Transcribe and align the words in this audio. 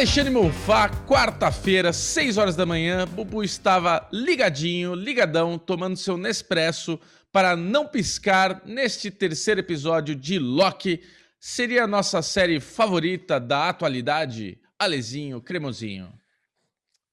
Alexandre 0.00 0.32
Monfá, 0.32 0.88
quarta-feira, 1.06 1.92
6 1.92 2.38
horas 2.38 2.56
da 2.56 2.64
manhã. 2.64 3.06
Bubu 3.06 3.44
estava 3.44 4.08
ligadinho, 4.10 4.94
ligadão, 4.94 5.58
tomando 5.58 5.94
seu 5.94 6.16
Nespresso 6.16 6.98
para 7.30 7.54
não 7.54 7.86
piscar 7.86 8.62
neste 8.64 9.10
terceiro 9.10 9.60
episódio 9.60 10.16
de 10.16 10.38
Loki. 10.38 11.02
Seria 11.38 11.84
a 11.84 11.86
nossa 11.86 12.22
série 12.22 12.60
favorita 12.60 13.38
da 13.38 13.68
atualidade? 13.68 14.58
Alezinho, 14.78 15.38
cremosinho. 15.38 16.10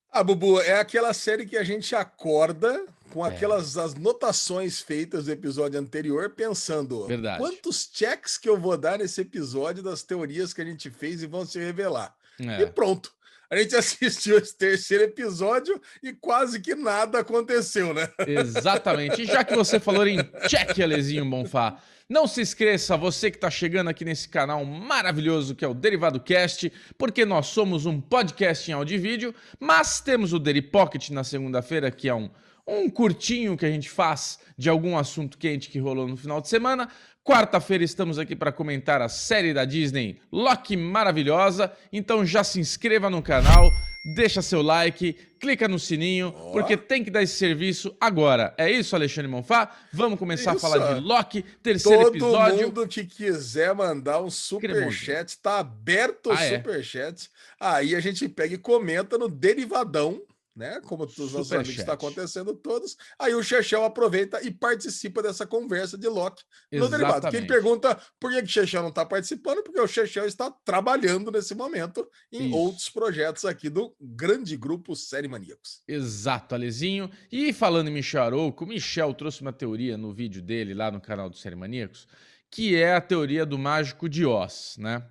Ah, 0.10 0.24
Bubu, 0.24 0.62
é 0.62 0.80
aquela 0.80 1.14
série 1.14 1.46
que 1.46 1.58
a 1.58 1.66
gente 1.66 1.94
acorda 1.94 2.86
com 3.12 3.26
é. 3.26 3.30
aquelas 3.30 3.78
as 3.78 3.96
notações 3.96 4.80
feitas 4.80 5.26
do 5.26 5.32
episódio 5.34 5.78
anterior, 5.78 6.30
pensando 6.30 7.06
Verdade. 7.06 7.40
quantos 7.40 7.90
checks 7.92 8.38
que 8.38 8.48
eu 8.48 8.58
vou 8.58 8.78
dar 8.78 9.00
nesse 9.00 9.20
episódio 9.20 9.84
das 9.84 10.04
teorias 10.04 10.54
que 10.54 10.62
a 10.62 10.66
gente 10.66 10.90
fez 10.90 11.22
e 11.22 11.28
vão 11.28 11.46
se 11.46 11.60
revelar. 11.60 12.17
É. 12.40 12.62
E 12.62 12.68
pronto. 12.68 13.12
A 13.50 13.58
gente 13.58 13.76
assistiu 13.78 14.38
esse 14.38 14.58
terceiro 14.58 15.06
episódio 15.06 15.82
e 16.04 16.14
quase 16.14 16.60
que 16.60 16.76
nada 16.76 17.20
aconteceu, 17.20 17.94
né? 17.94 18.10
Exatamente. 18.28 19.22
E 19.22 19.26
já 19.26 19.44
que 19.44 19.56
você 19.56 19.80
falou 19.80 20.06
em 20.08 20.18
check, 20.48 20.80
Alezinho 20.80 21.26
Bonfá, 21.26 21.82
não 22.10 22.26
se 22.26 22.42
esqueça, 22.42 22.96
você 22.96 23.30
que 23.30 23.38
está 23.38 23.50
chegando 23.50 23.90
aqui 23.90 24.06
nesse 24.06 24.30
canal 24.30 24.64
maravilhoso 24.64 25.54
que 25.54 25.66
é 25.66 25.68
o 25.68 25.74
Derivado 25.74 26.20
Cast, 26.22 26.72
porque 26.98 27.26
nós 27.26 27.48
somos 27.48 27.86
um 27.86 28.00
podcast 28.00 28.70
em 28.72 28.74
áudio 28.74 28.96
e 28.96 28.98
vídeo, 28.98 29.36
mas 29.60 30.00
temos 30.00 30.32
o 30.32 30.40
Deri 30.40 30.62
Pocket 30.62 31.10
na 31.10 31.24
segunda-feira, 31.24 31.92
que 31.92 32.08
é 32.08 32.16
um, 32.16 32.30
um 32.68 32.90
curtinho 32.90 33.56
que 33.56 33.66
a 33.66 33.72
gente 33.72 33.90
faz 33.90 34.40
de 34.58 34.70
algum 34.70 34.98
assunto 34.98 35.38
quente 35.38 35.70
que 35.70 35.80
rolou 35.80 36.08
no 36.08 36.18
final 36.18 36.42
de 36.42 36.50
semana. 36.50 36.90
Quarta-feira 37.24 37.84
estamos 37.84 38.18
aqui 38.18 38.36
para 38.36 38.52
comentar 38.52 39.02
a 39.02 39.10
série 39.10 39.54
da 39.54 39.66
Disney 39.66 40.20
Loki 40.32 40.76
maravilhosa. 40.76 41.72
Então 41.92 42.26
já 42.26 42.44
se 42.44 42.60
inscreva 42.60 43.10
no 43.10 43.22
canal, 43.22 43.70
deixa 44.16 44.42
seu 44.42 44.62
like, 44.62 45.14
clica 45.38 45.68
no 45.68 45.78
sininho, 45.78 46.34
porque 46.52 46.78
tem 46.78 47.04
que 47.04 47.12
dar 47.12 47.22
esse 47.22 47.36
serviço 47.36 47.96
agora. 48.00 48.54
É 48.58 48.72
isso, 48.72 48.96
Alexandre 48.96 49.30
Monfá? 49.30 49.70
Vamos 49.92 50.18
começar 50.18 50.56
isso. 50.56 50.66
a 50.66 50.70
falar 50.70 50.94
de 50.94 51.02
Loki, 51.02 51.44
terceiro 51.62 52.04
Todo 52.04 52.16
episódio. 52.16 52.58
Todo 52.58 52.78
mundo 52.78 52.88
que 52.88 53.06
quiser 53.06 53.76
mandar 53.76 54.22
um 54.22 54.30
super-chat, 54.30 55.28
está 55.28 55.60
aberto 55.60 56.28
o 56.28 56.32
ah, 56.32 56.42
é? 56.42 56.58
super-chat. 56.58 57.30
Aí 57.60 57.94
a 57.94 58.00
gente 58.00 58.28
pega 58.30 58.56
e 58.56 58.58
comenta 58.58 59.18
no 59.18 59.28
Derivadão 59.28 60.22
né? 60.58 60.82
Como 60.84 61.04
os 61.04 61.16
nossos 61.18 61.52
amigos 61.52 61.78
está 61.78 61.94
acontecendo 61.94 62.54
todos. 62.56 62.98
Aí 63.20 63.36
o 63.36 63.44
Chechel 63.44 63.84
aproveita 63.84 64.42
e 64.42 64.50
participa 64.50 65.22
dessa 65.22 65.46
conversa 65.46 65.98
de 65.98 66.08
Loki 66.08 66.44
no 66.72 66.90
derivado. 66.90 67.30
Quem 67.30 67.46
pergunta 67.46 67.96
por 68.20 68.32
que 68.32 68.42
o 68.42 68.48
Chechel 68.48 68.82
não 68.82 68.90
está 68.90 69.06
participando, 69.06 69.62
porque 69.62 69.80
o 69.80 69.88
Chechel 69.88 70.26
está 70.26 70.50
trabalhando 70.50 71.32
nesse 71.32 71.54
momento 71.54 72.10
em 72.32 72.48
Isso. 72.48 72.58
outros 72.58 72.90
projetos 72.90 73.46
aqui 73.46 73.70
do 73.70 73.96
grande 74.02 74.58
grupo 74.58 74.96
Série 74.96 75.28
Maníacos. 75.28 75.84
Exato, 75.88 76.56
Alezinho. 76.56 77.10
E 77.32 77.54
falando 77.54 77.90
em 77.90 77.94
Michel 77.94 78.24
Arouco, 78.24 78.66
o 78.66 78.68
Michel 78.68 79.14
trouxe 79.14 79.42
uma 79.42 79.54
teoria 79.54 79.96
no 79.96 80.12
vídeo 80.12 80.42
dele 80.42 80.74
lá 80.74 80.90
no 80.90 81.00
canal 81.00 81.30
do 81.30 81.38
Série 81.38 81.56
Maníacos, 81.56 82.08
que 82.50 82.76
é 82.76 82.96
a 82.96 83.02
teoria 83.02 83.46
do 83.46 83.60
mágico 83.60 84.10
de 84.10 84.26
Oz, 84.26 84.76
né? 84.80 85.06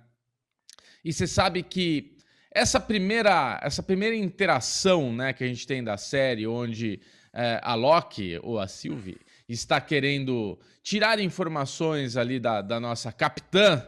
E 1.05 1.13
você 1.13 1.25
sabe 1.25 1.63
que 1.63 2.16
essa 2.51 2.79
primeira, 2.79 3.59
essa 3.61 3.83
primeira 3.83 4.15
interação 4.15 5.13
né, 5.13 5.33
que 5.33 5.43
a 5.43 5.47
gente 5.47 5.67
tem 5.67 5.83
da 5.83 5.97
série, 5.97 6.47
onde 6.47 6.99
é, 7.33 7.59
a 7.61 7.75
Loki, 7.75 8.39
ou 8.41 8.59
a 8.59 8.67
Sylvie, 8.67 9.17
está 9.47 9.79
querendo 9.79 10.59
tirar 10.81 11.19
informações 11.19 12.17
ali 12.17 12.39
da, 12.39 12.61
da 12.61 12.79
nossa 12.79 13.11
capitã, 13.11 13.85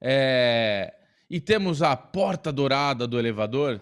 é, 0.00 0.94
e 1.28 1.40
temos 1.40 1.82
a 1.82 1.96
porta 1.96 2.52
dourada 2.52 3.06
do 3.06 3.18
elevador, 3.18 3.80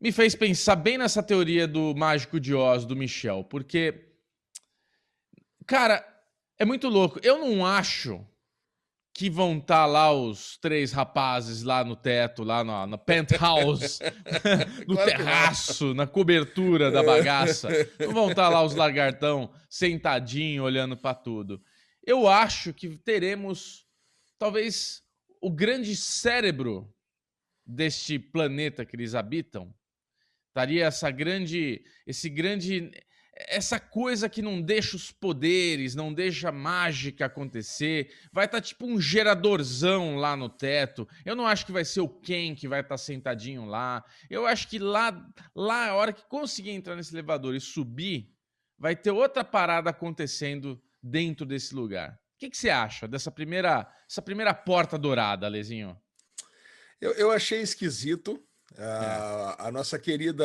me 0.00 0.12
fez 0.12 0.34
pensar 0.34 0.76
bem 0.76 0.98
nessa 0.98 1.22
teoria 1.22 1.66
do 1.66 1.94
Mágico 1.94 2.38
de 2.38 2.54
Oz, 2.54 2.84
do 2.84 2.94
Michel, 2.94 3.44
porque, 3.44 4.08
cara, 5.66 6.06
é 6.58 6.64
muito 6.64 6.88
louco. 6.88 7.18
Eu 7.22 7.38
não 7.38 7.64
acho 7.64 8.24
que 9.16 9.30
vão 9.30 9.56
estar 9.56 9.76
tá 9.76 9.86
lá 9.86 10.12
os 10.12 10.58
três 10.58 10.92
rapazes 10.92 11.62
lá 11.62 11.82
no 11.82 11.96
teto, 11.96 12.44
lá 12.44 12.62
no, 12.62 12.86
no 12.86 12.98
penthouse, 12.98 13.98
no 14.86 14.94
claro 14.94 15.10
terraço, 15.10 15.94
na 15.94 16.06
cobertura 16.06 16.90
da 16.90 17.02
bagaça. 17.02 17.70
Não 17.98 18.12
vão 18.12 18.28
estar 18.28 18.42
tá 18.42 18.48
lá 18.50 18.62
os 18.62 18.74
lagartão 18.74 19.50
sentadinho 19.70 20.62
olhando 20.64 20.98
para 20.98 21.14
tudo. 21.14 21.62
Eu 22.04 22.28
acho 22.28 22.74
que 22.74 22.90
teremos 22.98 23.86
talvez 24.38 25.02
o 25.40 25.50
grande 25.50 25.96
cérebro 25.96 26.86
deste 27.64 28.18
planeta 28.18 28.84
que 28.84 28.96
eles 28.96 29.14
habitam. 29.14 29.74
Estaria 30.48 30.84
essa 30.84 31.10
grande, 31.10 31.82
esse 32.06 32.28
grande 32.28 32.90
essa 33.36 33.78
coisa 33.78 34.28
que 34.28 34.40
não 34.40 34.60
deixa 34.60 34.96
os 34.96 35.12
poderes, 35.12 35.94
não 35.94 36.12
deixa 36.12 36.48
a 36.48 36.52
mágica 36.52 37.26
acontecer. 37.26 38.10
Vai 38.32 38.46
estar 38.46 38.58
tá 38.58 38.66
tipo 38.66 38.86
um 38.86 39.00
geradorzão 39.00 40.16
lá 40.16 40.34
no 40.34 40.48
teto. 40.48 41.06
Eu 41.24 41.36
não 41.36 41.46
acho 41.46 41.66
que 41.66 41.72
vai 41.72 41.84
ser 41.84 42.00
o 42.00 42.08
Ken 42.08 42.54
que 42.54 42.66
vai 42.66 42.80
estar 42.80 42.94
tá 42.94 42.98
sentadinho 42.98 43.66
lá. 43.66 44.02
Eu 44.30 44.46
acho 44.46 44.68
que 44.68 44.78
lá, 44.78 45.28
lá, 45.54 45.88
a 45.88 45.94
hora 45.94 46.12
que 46.12 46.26
conseguir 46.28 46.70
entrar 46.70 46.96
nesse 46.96 47.14
elevador 47.14 47.54
e 47.54 47.60
subir, 47.60 48.32
vai 48.78 48.96
ter 48.96 49.10
outra 49.10 49.44
parada 49.44 49.90
acontecendo 49.90 50.82
dentro 51.02 51.44
desse 51.44 51.74
lugar. 51.74 52.18
O 52.36 52.38
que, 52.38 52.54
você 52.54 52.70
acha 52.70 53.06
dessa 53.06 53.30
primeira, 53.30 53.90
essa 54.08 54.20
primeira 54.20 54.52
porta 54.52 54.98
dourada, 54.98 55.48
Lezinho? 55.48 55.98
Eu, 57.00 57.12
eu 57.12 57.30
achei 57.30 57.60
esquisito. 57.60 58.42
A, 58.78 59.56
é. 59.58 59.68
a, 59.68 59.72
nossa 59.72 59.98
querida 59.98 60.44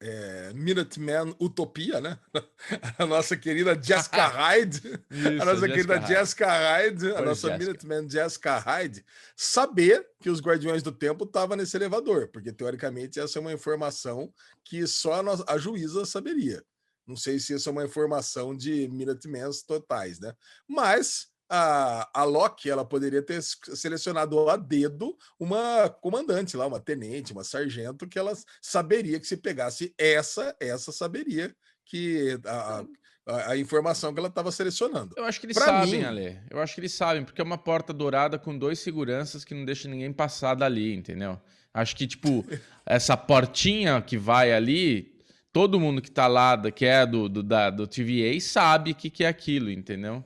é, 0.00 0.52
Minuteman 0.54 1.34
Utopia, 1.38 2.00
né? 2.00 2.18
A 2.98 3.04
nossa 3.04 3.36
querida 3.36 3.78
Jessica 3.80 4.26
Hyde, 4.28 4.80
a 5.10 5.44
nossa 5.44 5.66
Jessica 5.66 5.68
querida 5.68 5.94
Hyde. 5.98 6.08
Jessica 6.08 6.46
Hyde, 6.46 7.06
a 7.12 7.22
nossa 7.22 7.48
Jessica. 7.48 7.58
Minuteman 7.58 8.08
Jessica 8.08 8.58
Hyde, 8.58 9.04
saber 9.36 10.06
que 10.20 10.30
os 10.30 10.40
Guardiões 10.40 10.82
do 10.82 10.92
Tempo 10.92 11.24
estavam 11.24 11.56
nesse 11.56 11.76
elevador, 11.76 12.28
porque 12.28 12.52
teoricamente 12.52 13.20
essa 13.20 13.38
é 13.38 13.40
uma 13.40 13.52
informação 13.52 14.32
que 14.64 14.86
só 14.86 15.14
a, 15.14 15.54
a 15.54 15.58
juíza 15.58 16.04
saberia. 16.04 16.62
Não 17.06 17.16
sei 17.16 17.38
se 17.40 17.54
isso 17.54 17.68
é 17.68 17.72
uma 17.72 17.84
informação 17.84 18.56
de 18.56 18.88
Minutemans 18.88 19.62
totais, 19.62 20.20
né? 20.20 20.32
Mas 20.68 21.28
a, 21.50 22.08
a 22.14 22.22
Loki 22.22 22.70
ela 22.70 22.84
poderia 22.84 23.20
ter 23.20 23.42
selecionado 23.42 24.48
a 24.48 24.56
dedo 24.56 25.16
uma 25.38 25.88
comandante 25.88 26.56
lá, 26.56 26.64
uma 26.66 26.78
tenente, 26.78 27.32
uma 27.32 27.42
sargento, 27.42 28.06
que 28.06 28.18
ela 28.18 28.32
saberia 28.62 29.18
que 29.18 29.26
se 29.26 29.36
pegasse 29.36 29.92
essa, 29.98 30.54
essa 30.60 30.92
saberia 30.92 31.52
que 31.84 32.38
a, 32.46 32.84
a, 33.26 33.50
a 33.50 33.56
informação 33.56 34.14
que 34.14 34.20
ela 34.20 34.28
estava 34.28 34.52
selecionando. 34.52 35.12
Eu 35.16 35.24
acho 35.24 35.40
que 35.40 35.46
eles 35.46 35.56
pra 35.56 35.66
sabem, 35.66 35.98
mim... 35.98 36.04
Ale. 36.04 36.38
Eu 36.48 36.60
acho 36.60 36.72
que 36.72 36.80
eles 36.80 36.92
sabem, 36.92 37.24
porque 37.24 37.40
é 37.40 37.44
uma 37.44 37.58
porta 37.58 37.92
dourada 37.92 38.38
com 38.38 38.56
dois 38.56 38.78
seguranças 38.78 39.44
que 39.44 39.52
não 39.52 39.64
deixa 39.64 39.88
ninguém 39.88 40.12
passar 40.12 40.54
dali, 40.54 40.94
entendeu? 40.94 41.40
Acho 41.74 41.96
que, 41.96 42.06
tipo, 42.06 42.46
essa 42.86 43.16
portinha 43.16 44.00
que 44.00 44.16
vai 44.16 44.52
ali, 44.52 45.20
todo 45.52 45.80
mundo 45.80 46.00
que 46.00 46.10
tá 46.12 46.28
lá, 46.28 46.56
que 46.70 46.86
é 46.86 47.04
do, 47.04 47.28
do, 47.28 47.42
da, 47.42 47.70
do 47.70 47.88
TVA, 47.88 48.40
sabe 48.40 48.92
o 48.92 48.94
que, 48.94 49.10
que 49.10 49.24
é 49.24 49.28
aquilo, 49.28 49.68
entendeu? 49.68 50.24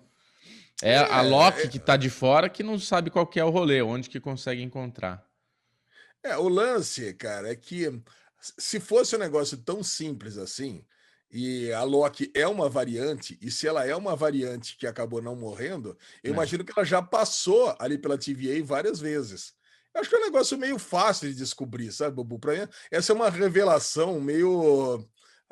É 0.84 0.98
a 0.98 1.24
é, 1.24 1.28
Loki 1.28 1.62
é, 1.62 1.68
que 1.68 1.78
tá 1.78 1.96
de 1.96 2.10
fora 2.10 2.50
que 2.50 2.62
não 2.62 2.78
sabe 2.78 3.10
qual 3.10 3.26
que 3.26 3.40
é 3.40 3.44
o 3.44 3.48
rolê, 3.48 3.80
onde 3.80 4.10
que 4.10 4.20
consegue 4.20 4.62
encontrar. 4.62 5.26
É, 6.22 6.36
o 6.36 6.46
lance, 6.46 7.14
cara, 7.14 7.50
é 7.50 7.56
que 7.56 8.02
se 8.38 8.78
fosse 8.78 9.16
um 9.16 9.18
negócio 9.18 9.56
tão 9.56 9.82
simples 9.82 10.36
assim, 10.36 10.84
e 11.30 11.72
a 11.72 11.82
Loki 11.82 12.30
é 12.34 12.46
uma 12.46 12.68
variante, 12.68 13.38
e 13.40 13.50
se 13.50 13.66
ela 13.66 13.86
é 13.86 13.96
uma 13.96 14.14
variante 14.14 14.76
que 14.76 14.86
acabou 14.86 15.22
não 15.22 15.34
morrendo, 15.34 15.96
eu 16.22 16.32
é. 16.32 16.34
imagino 16.34 16.62
que 16.62 16.72
ela 16.76 16.84
já 16.84 17.00
passou 17.00 17.74
ali 17.78 17.96
pela 17.96 18.18
TVA 18.18 18.62
várias 18.62 19.00
vezes. 19.00 19.54
Eu 19.94 20.02
acho 20.02 20.10
que 20.10 20.16
é 20.16 20.18
um 20.18 20.24
negócio 20.24 20.58
meio 20.58 20.78
fácil 20.78 21.30
de 21.30 21.34
descobrir, 21.34 21.92
sabe, 21.92 22.16
Bubu? 22.16 22.38
Pra 22.38 22.52
mim, 22.52 22.68
essa 22.90 23.12
é 23.12 23.14
uma 23.14 23.30
revelação 23.30 24.20
meio 24.20 25.02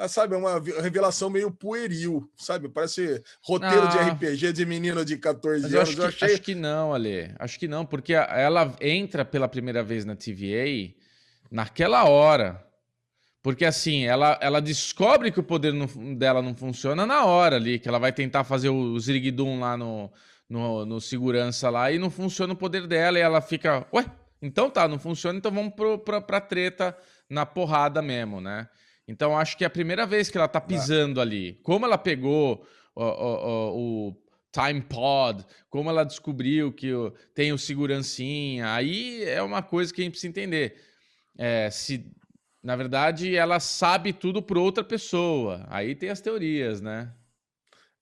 sabe, 0.08 0.34
é 0.34 0.38
uma 0.38 0.58
revelação 0.81 1.31
meio 1.31 1.50
pueril, 1.50 2.28
sabe? 2.37 2.69
Parece 2.69 3.22
roteiro 3.43 3.82
ah, 3.82 3.87
de 3.87 3.99
RPG 4.10 4.52
de 4.52 4.66
menino 4.66 5.04
de 5.04 5.16
14 5.16 5.66
anos. 5.66 5.76
Acho 5.76 5.94
que, 5.94 6.00
eu 6.00 6.06
achei... 6.06 6.32
acho 6.32 6.43
que 6.43 6.54
não, 6.54 6.94
Ale. 6.94 7.34
Acho 7.38 7.58
que 7.58 7.69
não, 7.69 7.84
porque 7.84 8.14
ela 8.14 8.75
entra 8.81 9.25
pela 9.25 9.49
primeira 9.49 9.82
vez 9.82 10.04
na 10.04 10.16
TVA 10.16 10.94
naquela 11.50 12.04
hora. 12.04 12.64
Porque 13.43 13.64
assim, 13.64 14.04
ela, 14.04 14.38
ela 14.40 14.60
descobre 14.60 15.32
que 15.32 15.40
o 15.40 15.43
poder 15.43 15.72
não, 15.72 16.14
dela 16.14 16.40
não 16.40 16.55
funciona 16.55 17.05
na 17.05 17.25
hora 17.25 17.56
ali, 17.56 17.78
que 17.78 17.88
ela 17.88 17.98
vai 17.98 18.12
tentar 18.12 18.44
fazer 18.44 18.69
o 18.69 18.98
Zirigdum 18.98 19.58
lá 19.58 19.76
no, 19.76 20.10
no, 20.48 20.87
no, 20.87 21.00
segurança 21.00 21.69
lá 21.69 21.90
e 21.90 21.98
não 21.98 22.08
funciona 22.08 22.52
o 22.52 22.56
poder 22.56 22.87
dela 22.87 23.19
e 23.19 23.22
ela 23.22 23.40
fica, 23.40 23.84
ué, 23.93 24.06
então 24.40 24.70
tá, 24.70 24.87
não 24.87 24.98
funciona, 24.98 25.38
então 25.38 25.50
vamos 25.50 25.75
pro, 25.75 25.98
pra, 25.98 26.20
pra 26.20 26.40
treta 26.40 26.96
na 27.28 27.44
porrada 27.44 28.00
mesmo, 28.00 28.40
né? 28.40 28.69
Então 29.06 29.37
acho 29.37 29.56
que 29.56 29.64
é 29.64 29.66
a 29.66 29.70
primeira 29.70 30.06
vez 30.06 30.31
que 30.31 30.38
ela 30.38 30.49
tá 30.49 30.60
pisando 30.60 31.20
ah. 31.20 31.22
ali. 31.22 31.54
Como 31.62 31.84
ela 31.84 31.99
pegou 31.99 32.66
o, 32.94 33.02
o, 33.04 34.08
o, 34.08 34.22
Time 34.52 34.82
Pod, 34.82 35.46
como 35.70 35.88
ela 35.88 36.04
descobriu 36.04 36.70
que 36.70 36.90
tem 37.34 37.54
o 37.54 37.58
segurancinha, 37.58 38.75
aí 38.75 39.25
é 39.25 39.43
uma 39.43 39.62
coisa 39.62 39.93
que 39.93 40.02
a 40.02 40.04
gente 40.04 40.12
precisa 40.12 40.28
entender. 40.28 40.76
é, 41.38 41.70
se 41.70 42.12
na 42.62 42.76
verdade 42.76 43.34
ela 43.34 43.58
sabe 43.58 44.12
tudo 44.12 44.43
por 44.43 44.56
outra 44.56 44.84
pessoa. 44.84 45.66
Aí 45.69 45.94
tem 45.94 46.10
as 46.10 46.20
teorias, 46.20 46.81
né? 46.81 47.12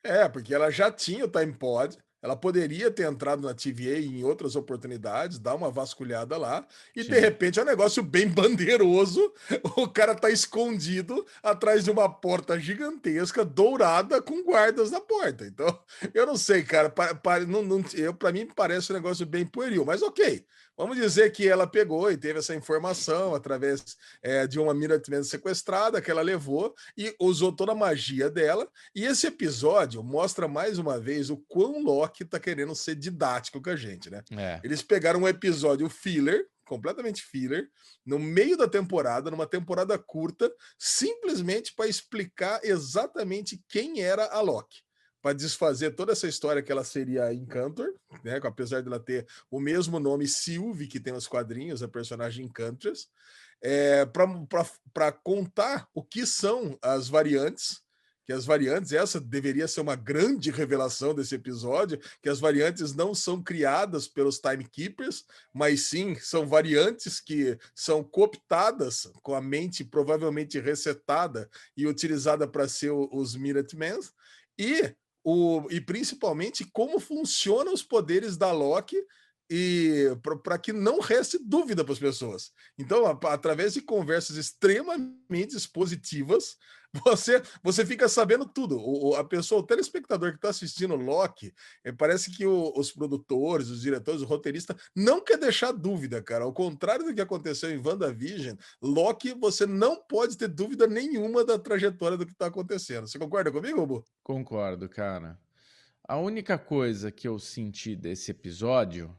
É, 0.02 0.28
porque 0.28 0.54
ela 0.54 0.70
já 0.70 0.90
tinha 0.90 1.24
o 1.24 1.30
time 1.30 1.52
pod, 1.52 1.96
ela 2.22 2.36
poderia 2.36 2.90
ter 2.90 3.06
entrado 3.06 3.42
na 3.42 3.54
TVA 3.54 3.98
em 3.98 4.22
outras 4.24 4.56
oportunidades, 4.56 5.38
dar 5.38 5.54
uma 5.54 5.70
vasculhada 5.70 6.36
lá, 6.36 6.66
e 6.94 7.02
Sim. 7.02 7.10
de 7.10 7.20
repente 7.20 7.58
é 7.58 7.62
um 7.62 7.66
negócio 7.66 8.02
bem 8.02 8.28
bandeiroso. 8.30 9.32
O 9.76 9.88
cara 9.88 10.14
tá 10.14 10.30
escondido 10.30 11.26
atrás 11.42 11.84
de 11.84 11.90
uma 11.90 12.08
porta 12.08 12.58
gigantesca, 12.58 13.44
dourada, 13.44 14.20
com 14.20 14.44
guardas 14.44 14.90
na 14.90 15.00
porta. 15.00 15.46
Então, 15.46 15.78
eu 16.12 16.26
não 16.26 16.36
sei, 16.36 16.62
cara. 16.62 16.90
Para, 16.90 17.14
para, 17.14 17.46
não, 17.46 17.62
não, 17.62 17.84
eu, 17.94 18.12
pra 18.12 18.32
mim 18.32 18.46
parece 18.46 18.92
um 18.92 18.94
negócio 18.94 19.24
bem 19.24 19.46
pueril, 19.46 19.84
mas 19.84 20.02
ok. 20.02 20.44
Vamos 20.80 20.96
dizer 20.96 21.30
que 21.30 21.46
ela 21.46 21.66
pegou 21.66 22.10
e 22.10 22.16
teve 22.16 22.38
essa 22.38 22.54
informação 22.54 23.34
através 23.34 23.98
é, 24.22 24.46
de 24.46 24.58
uma 24.58 24.72
Minuteman 24.72 25.22
sequestrada 25.22 26.00
que 26.00 26.10
ela 26.10 26.22
levou 26.22 26.74
e 26.96 27.14
usou 27.20 27.52
toda 27.52 27.72
a 27.72 27.74
magia 27.74 28.30
dela. 28.30 28.66
E 28.94 29.04
esse 29.04 29.26
episódio 29.26 30.02
mostra 30.02 30.48
mais 30.48 30.78
uma 30.78 30.98
vez 30.98 31.28
o 31.28 31.36
quão 31.36 31.82
Loki 31.82 32.24
tá 32.24 32.40
querendo 32.40 32.74
ser 32.74 32.94
didático 32.94 33.60
com 33.60 33.68
a 33.68 33.76
gente, 33.76 34.08
né? 34.08 34.22
É. 34.34 34.58
Eles 34.64 34.80
pegaram 34.82 35.20
um 35.20 35.28
episódio 35.28 35.86
filler, 35.90 36.46
completamente 36.64 37.22
filler, 37.24 37.68
no 38.06 38.18
meio 38.18 38.56
da 38.56 38.66
temporada, 38.66 39.30
numa 39.30 39.46
temporada 39.46 39.98
curta, 39.98 40.50
simplesmente 40.78 41.74
para 41.74 41.88
explicar 41.88 42.58
exatamente 42.64 43.62
quem 43.68 44.00
era 44.00 44.24
a 44.32 44.40
Loki 44.40 44.80
para 45.22 45.34
desfazer 45.34 45.94
toda 45.94 46.12
essa 46.12 46.26
história 46.26 46.62
que 46.62 46.72
ela 46.72 46.84
seria 46.84 47.32
Encantor, 47.32 47.94
né? 48.24 48.40
Apesar 48.42 48.80
de 48.80 48.88
ela 48.88 49.00
ter 49.00 49.26
o 49.50 49.60
mesmo 49.60 50.00
nome 50.00 50.26
Sylvie 50.26 50.86
que 50.86 51.00
tem 51.00 51.12
nos 51.12 51.26
quadrinhos, 51.26 51.82
a 51.82 51.88
personagem 51.88 52.46
Encantress, 52.46 53.08
é, 53.62 54.06
para 54.06 55.12
contar 55.12 55.88
o 55.94 56.02
que 56.02 56.24
são 56.24 56.78
as 56.80 57.08
variantes, 57.08 57.82
que 58.30 58.32
as 58.32 58.44
variantes, 58.44 58.92
essa 58.92 59.20
deveria 59.20 59.66
ser 59.66 59.80
uma 59.80 59.96
grande 59.96 60.52
revelação 60.52 61.12
desse 61.12 61.34
episódio, 61.34 62.00
que 62.22 62.28
as 62.28 62.38
variantes 62.38 62.94
não 62.94 63.12
são 63.12 63.42
criadas 63.42 64.06
pelos 64.06 64.38
Timekeepers, 64.38 65.24
mas 65.52 65.86
sim 65.86 66.14
são 66.14 66.46
variantes 66.46 67.20
que 67.20 67.58
são 67.74 68.04
cooptadas 68.04 69.10
com 69.22 69.34
a 69.34 69.40
mente 69.40 69.84
provavelmente 69.84 70.60
resetada 70.60 71.50
e 71.76 71.88
utilizada 71.88 72.46
para 72.46 72.68
ser 72.68 72.92
os 72.92 73.34
Minutemen. 73.34 73.98
E 74.56 74.94
o, 75.22 75.66
e 75.70 75.80
principalmente 75.80 76.64
como 76.64 76.98
funcionam 76.98 77.72
os 77.72 77.82
poderes 77.82 78.36
da 78.36 78.52
Loki 78.52 78.96
e 79.50 80.16
para 80.44 80.56
que 80.56 80.72
não 80.72 81.00
reste 81.00 81.36
dúvida 81.36 81.82
para 81.82 81.92
as 81.92 81.98
pessoas. 81.98 82.52
Então, 82.78 83.04
através 83.06 83.74
de 83.74 83.82
conversas 83.82 84.36
extremamente 84.36 85.68
positivas, 85.72 86.56
você 87.04 87.42
você 87.62 87.84
fica 87.84 88.08
sabendo 88.08 88.46
tudo. 88.46 88.78
O, 88.78 89.16
a 89.16 89.24
pessoa, 89.24 89.60
o 89.60 89.66
telespectador 89.66 90.30
que 90.30 90.36
está 90.36 90.50
assistindo 90.50 90.94
Loki, 90.94 91.52
é, 91.82 91.90
parece 91.90 92.30
que 92.30 92.46
o, 92.46 92.72
os 92.76 92.92
produtores, 92.92 93.68
os 93.68 93.80
diretores, 93.80 94.22
o 94.22 94.26
roteirista 94.26 94.76
não 94.94 95.20
quer 95.22 95.36
deixar 95.36 95.72
dúvida, 95.72 96.22
cara. 96.22 96.44
Ao 96.44 96.52
contrário 96.52 97.04
do 97.04 97.14
que 97.14 97.20
aconteceu 97.20 97.70
em 97.70 97.82
WandaVision, 97.84 98.56
Loki, 98.80 99.34
você 99.34 99.66
não 99.66 99.96
pode 99.96 100.36
ter 100.36 100.48
dúvida 100.48 100.86
nenhuma 100.86 101.44
da 101.44 101.58
trajetória 101.58 102.16
do 102.16 102.24
que 102.24 102.32
está 102.32 102.46
acontecendo. 102.46 103.08
Você 103.08 103.18
concorda 103.18 103.50
comigo, 103.50 103.84
Bu? 103.84 104.04
Concordo, 104.22 104.88
cara. 104.88 105.36
A 106.04 106.16
única 106.16 106.58
coisa 106.58 107.10
que 107.10 107.26
eu 107.26 107.38
senti 107.38 107.94
desse 107.94 108.30
episódio 108.30 109.16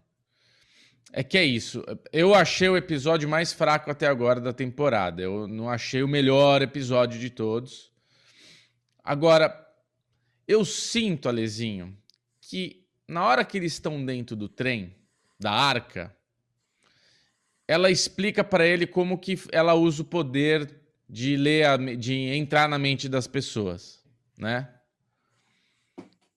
é 1.13 1.24
que 1.24 1.38
é 1.38 1.44
isso. 1.44 1.84
Eu 2.12 2.34
achei 2.34 2.69
o 2.69 2.78
episódio 2.78 3.28
mais 3.28 3.52
fraco 3.52 3.92
até 3.92 4.08
agora 4.08 4.40
da 4.40 4.54
temporada. 4.54 5.22
Eu 5.22 5.48
não 5.48 5.69
achei 5.69 6.02
o 6.02 6.08
melhor 6.08 6.62
episódio 6.62 7.19
de 7.19 7.30
todos. 7.30 7.92
Agora, 9.04 9.54
eu 10.48 10.63
sinto, 10.63 11.28
Alezinho, 11.28 11.98
que 12.40 12.86
na 13.08 13.25
hora 13.25 13.44
que 13.44 13.58
eles 13.58 13.74
estão 13.74 14.04
dentro 14.06 14.36
do 14.36 14.48
trem, 14.48 14.96
da 15.40 15.52
arca, 15.52 16.16
ela 17.68 17.92
explica 17.92 18.44
para 18.44 18.66
ele 18.66 18.88
como 18.88 19.18
que 19.18 19.38
ela 19.52 19.74
usa 19.74 20.02
o 20.02 20.06
poder 20.06 20.81
de 21.10 21.36
ler, 21.36 21.66
a, 21.66 21.78
de 21.78 22.13
entrar 22.13 22.69
na 22.69 22.80
mente 22.80 23.10
das 23.10 23.28
pessoas, 23.28 24.02
né? 24.38 24.74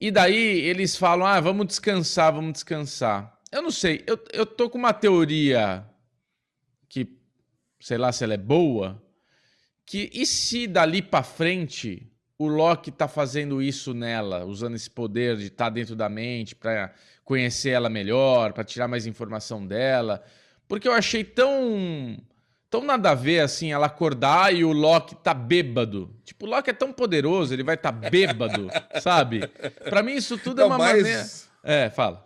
E 0.00 0.10
daí 0.10 0.60
eles 0.60 0.96
falam: 0.96 1.26
"Ah, 1.26 1.40
vamos 1.40 1.66
descansar, 1.66 2.32
vamos 2.32 2.54
descansar". 2.54 3.33
Eu 3.54 3.62
não 3.62 3.70
sei, 3.70 4.02
eu, 4.04 4.18
eu 4.32 4.44
tô 4.44 4.68
com 4.68 4.76
uma 4.76 4.92
teoria 4.92 5.86
que, 6.88 7.06
sei 7.78 7.96
lá 7.96 8.10
se 8.10 8.24
ela 8.24 8.34
é 8.34 8.36
boa, 8.36 9.00
que 9.86 10.10
e 10.12 10.26
se 10.26 10.66
dali 10.66 11.00
para 11.00 11.22
frente 11.22 12.10
o 12.36 12.48
Loki 12.48 12.90
tá 12.90 13.06
fazendo 13.06 13.62
isso 13.62 13.94
nela, 13.94 14.44
usando 14.44 14.74
esse 14.74 14.90
poder 14.90 15.36
de 15.36 15.46
estar 15.46 15.66
tá 15.66 15.70
dentro 15.70 15.94
da 15.94 16.08
mente 16.08 16.56
para 16.56 16.92
conhecer 17.24 17.70
ela 17.70 17.88
melhor, 17.88 18.52
para 18.52 18.64
tirar 18.64 18.88
mais 18.88 19.06
informação 19.06 19.64
dela, 19.64 20.20
porque 20.66 20.88
eu 20.88 20.92
achei 20.92 21.22
tão 21.22 22.18
tão 22.68 22.82
nada 22.82 23.12
a 23.12 23.14
ver 23.14 23.38
assim 23.38 23.70
ela 23.70 23.86
acordar 23.86 24.52
e 24.52 24.64
o 24.64 24.72
Loki 24.72 25.14
tá 25.14 25.32
bêbado. 25.32 26.12
Tipo, 26.24 26.46
o 26.46 26.48
Loki 26.48 26.70
é 26.70 26.72
tão 26.72 26.92
poderoso, 26.92 27.54
ele 27.54 27.62
vai 27.62 27.76
estar 27.76 27.92
tá 27.92 28.10
bêbado, 28.10 28.68
sabe? 29.00 29.46
Para 29.88 30.02
mim 30.02 30.14
isso 30.14 30.36
tudo 30.36 30.60
é 30.60 30.64
uma 30.64 30.76
mais... 30.76 30.96
maneira. 30.96 31.26
É, 31.62 31.88
fala. 31.88 32.24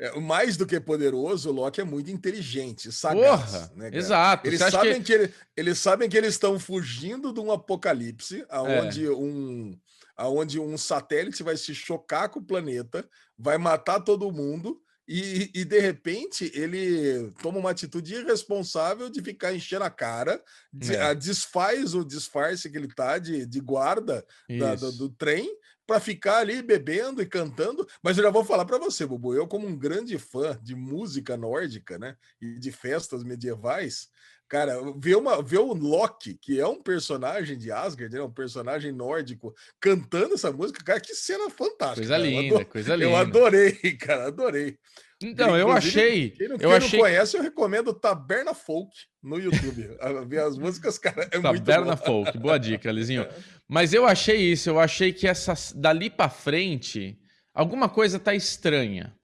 É, 0.00 0.20
mais 0.20 0.56
do 0.56 0.64
que 0.64 0.78
poderoso, 0.78 1.50
o 1.50 1.52
Loki 1.52 1.80
é 1.80 1.84
muito 1.84 2.10
inteligente, 2.10 2.92
sagaz. 2.92 3.50
Porra, 3.50 3.72
né, 3.74 3.90
exato. 3.92 4.46
Eles 4.46 4.60
sabem 4.60 5.02
que... 5.02 5.04
que 5.04 5.12
ele, 5.12 5.34
eles 5.56 5.78
sabem 5.78 6.08
que 6.08 6.16
eles 6.16 6.34
estão 6.34 6.58
fugindo 6.58 7.32
de 7.32 7.40
um 7.40 7.50
apocalipse, 7.50 8.44
aonde 8.48 9.06
é. 9.06 9.10
um 9.10 9.76
aonde 10.16 10.58
um 10.58 10.76
satélite 10.76 11.44
vai 11.44 11.56
se 11.56 11.72
chocar 11.72 12.28
com 12.28 12.40
o 12.40 12.44
planeta, 12.44 13.08
vai 13.38 13.56
matar 13.56 14.00
todo 14.00 14.32
mundo. 14.32 14.82
E, 15.06 15.50
e, 15.54 15.64
de 15.64 15.78
repente 15.78 16.52
ele 16.54 17.30
toma 17.40 17.58
uma 17.58 17.70
atitude 17.70 18.14
irresponsável 18.14 19.08
de 19.08 19.22
ficar 19.22 19.54
enchendo 19.54 19.84
a 19.84 19.90
cara, 19.90 20.42
de, 20.70 20.94
é. 20.94 21.14
desfaz 21.14 21.94
o 21.94 22.04
disfarce 22.04 22.68
que 22.68 22.76
ele 22.76 22.88
tá 22.88 23.16
de, 23.16 23.46
de 23.46 23.58
guarda 23.58 24.22
da, 24.58 24.74
do, 24.74 24.92
do, 24.92 25.08
trem 25.08 25.48
para 25.88 25.98
ficar 25.98 26.40
ali 26.40 26.60
bebendo 26.60 27.22
e 27.22 27.26
cantando. 27.26 27.88
Mas 28.02 28.18
eu 28.18 28.24
já 28.24 28.30
vou 28.30 28.44
falar 28.44 28.66
para 28.66 28.76
você, 28.76 29.06
Bubu, 29.06 29.34
eu 29.34 29.48
como 29.48 29.66
um 29.66 29.74
grande 29.74 30.18
fã 30.18 30.56
de 30.62 30.76
música 30.76 31.34
nórdica, 31.34 31.98
né, 31.98 32.14
e 32.40 32.58
de 32.58 32.70
festas 32.70 33.24
medievais, 33.24 34.08
cara, 34.46 34.74
ver 34.98 35.16
uma 35.16 35.42
ver 35.42 35.60
o 35.60 35.72
Loki, 35.72 36.34
que 36.34 36.60
é 36.60 36.66
um 36.66 36.82
personagem 36.82 37.56
de 37.56 37.72
Asgard, 37.72 38.14
né, 38.14 38.22
um 38.22 38.30
personagem 38.30 38.92
nórdico, 38.92 39.54
cantando 39.80 40.34
essa 40.34 40.52
música, 40.52 40.84
cara, 40.84 41.00
que 41.00 41.14
cena 41.14 41.48
fantástica. 41.48 42.06
Coisa 42.06 42.18
linda, 42.18 42.48
adorei, 42.48 42.64
coisa 42.66 42.94
linda. 42.94 43.10
Eu 43.10 43.16
adorei, 43.16 43.72
cara, 43.96 44.26
adorei. 44.26 44.78
Então, 45.22 45.56
eu 45.56 45.70
achei. 45.70 46.30
Quem, 46.30 46.48
não, 46.48 46.56
eu 46.60 46.70
achei... 46.70 46.98
não 46.98 47.06
conhece, 47.06 47.36
eu 47.36 47.42
recomendo 47.42 47.92
Taberna 47.92 48.54
Folk 48.54 48.90
no 49.22 49.38
YouTube. 49.38 49.88
ver 50.28 50.40
as 50.40 50.56
músicas, 50.56 50.96
cara, 50.98 51.22
é 51.22 51.26
Taberna 51.26 51.50
muito 51.50 51.64
Taberna 51.64 51.96
Folk, 51.96 52.38
boa 52.38 52.58
dica, 52.58 52.92
Lizinho. 52.92 53.26
Mas 53.66 53.92
eu 53.92 54.06
achei 54.06 54.36
isso, 54.36 54.70
eu 54.70 54.78
achei 54.78 55.12
que 55.12 55.26
essa 55.26 55.54
dali 55.74 56.08
para 56.08 56.30
frente, 56.30 57.18
alguma 57.52 57.88
coisa 57.88 58.18
tá 58.18 58.34
estranha. 58.34 59.14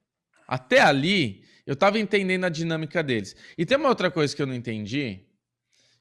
Até 0.47 0.81
ali, 0.81 1.45
eu 1.65 1.77
tava 1.77 1.99
entendendo 1.99 2.45
a 2.45 2.49
dinâmica 2.49 3.03
deles. 3.03 3.35
E 3.57 3.65
tem 3.65 3.79
uma 3.79 3.89
outra 3.89 4.11
coisa 4.11 4.35
que 4.35 4.43
eu 4.43 4.47
não 4.47 4.55
entendi, 4.55 5.21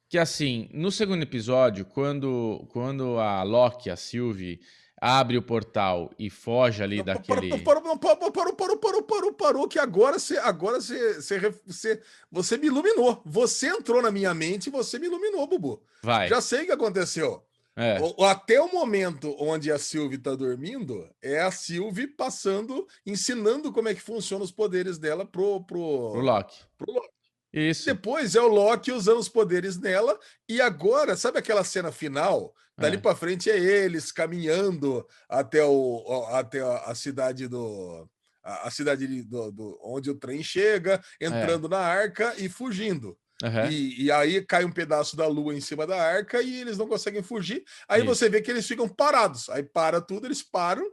que 0.10 0.18
assim, 0.18 0.70
no 0.74 0.92
segundo 0.92 1.24
episódio, 1.24 1.86
quando, 1.86 2.68
quando 2.70 3.18
a 3.20 3.44
Loki, 3.44 3.90
a 3.90 3.96
Sylvie, 3.96 4.60
abre 5.04 5.38
o 5.38 5.42
portal 5.42 6.10
e 6.18 6.30
foge 6.30 6.82
ali 6.82 6.98
não, 6.98 7.04
daquele. 7.04 7.50
Parou, 7.60 7.82
parou, 7.98 7.98
parou, 8.00 8.32
parou, 8.32 8.54
parou, 8.56 8.78
parou, 8.78 9.04
parou, 9.04 9.34
parou, 9.34 9.68
que 9.68 9.78
agora 9.78 10.18
você, 10.18 10.38
agora 10.38 10.80
você, 10.80 11.16
você, 11.16 11.54
você, 11.66 12.02
você 12.32 12.58
me 12.58 12.68
iluminou. 12.68 13.22
Você 13.26 13.68
entrou 13.68 14.02
na 14.02 14.10
minha 14.10 14.34
mente 14.34 14.68
e 14.68 14.72
você 14.72 14.98
me 14.98 15.08
iluminou, 15.08 15.46
Bubu. 15.46 15.84
Vai. 16.02 16.30
Já 16.30 16.40
sei 16.40 16.64
o 16.64 16.66
que 16.68 16.72
aconteceu. 16.72 17.44
É. 17.76 18.00
O, 18.00 18.24
até 18.24 18.62
o 18.62 18.72
momento 18.72 19.36
onde 19.38 19.70
a 19.72 19.78
Sylvie 19.78 20.18
tá 20.18 20.36
dormindo, 20.36 21.10
é 21.22 21.42
a 21.42 21.52
Sylvie 21.52 22.08
passando, 22.08 22.88
ensinando 23.06 23.74
como 23.74 23.90
é 23.90 23.94
que 23.94 24.02
funcionam 24.02 24.46
os 24.46 24.52
poderes 24.52 24.98
dela 24.98 25.26
pro, 25.26 25.66
pro, 25.66 26.12
pro 26.12 26.22
Loki. 26.22 26.62
Pro 26.78 26.94
Loki. 26.94 27.13
Isso. 27.54 27.86
Depois 27.86 28.36
é 28.36 28.42
o 28.42 28.48
Loki 28.48 28.92
usando 28.92 29.20
os 29.20 29.30
poderes 29.30 29.78
nela. 29.78 30.20
E 30.50 30.60
agora, 30.60 31.16
sabe 31.16 31.38
aquela 31.38 31.64
cena 31.64 31.92
final? 31.92 32.54
Dali 32.76 32.98
é. 32.98 33.00
para 33.00 33.16
frente 33.16 33.52
é 33.52 33.60
eles 33.60 34.12
caminhando 34.12 35.08
até, 35.30 35.64
o, 35.64 36.26
até 36.32 36.62
a 36.62 36.96
cidade 36.96 37.48
do. 37.48 38.10
A, 38.44 38.70
cidade 38.70 39.24
do, 39.24 39.52
do, 39.52 39.80
onde 39.82 40.10
o 40.10 40.16
trem 40.16 40.44
chega, 40.44 41.02
entrando 41.22 41.68
é. 41.68 41.70
na 41.70 41.78
arca 41.78 42.34
e 42.38 42.50
fugindo. 42.50 43.18
Uhum. 43.42 43.70
E, 43.70 44.04
e, 44.04 44.12
aí 44.12 44.46
cai 44.46 44.66
um 44.66 44.72
pedaço 44.72 45.16
da 45.16 45.26
lua 45.28 45.56
em 45.56 45.62
cima 45.62 45.88
da 45.88 46.02
arca 46.02 46.42
e 46.42 46.60
eles 46.60 46.78
não 46.78 46.88
conseguem 46.88 47.24
fugir. 47.24 47.64
Aí 47.88 48.02
Isso. 48.02 48.08
você 48.08 48.28
vê 48.28 48.42
que 48.42 48.52
eles 48.52 48.68
ficam 48.68 48.90
parados. 48.90 49.48
Aí 49.50 49.64
para 49.64 50.02
tudo, 50.02 50.28
eles 50.28 50.44
param. 50.44 50.86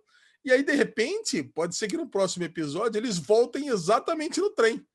E 0.44 0.52
aí, 0.52 0.62
de 0.62 0.72
repente, 0.72 1.42
pode 1.42 1.74
ser 1.74 1.88
que 1.88 1.96
no 1.96 2.08
próximo 2.08 2.44
episódio 2.44 2.98
eles 2.98 3.18
voltem 3.18 3.68
exatamente 3.68 4.40
no 4.40 4.50
trem 4.50 4.86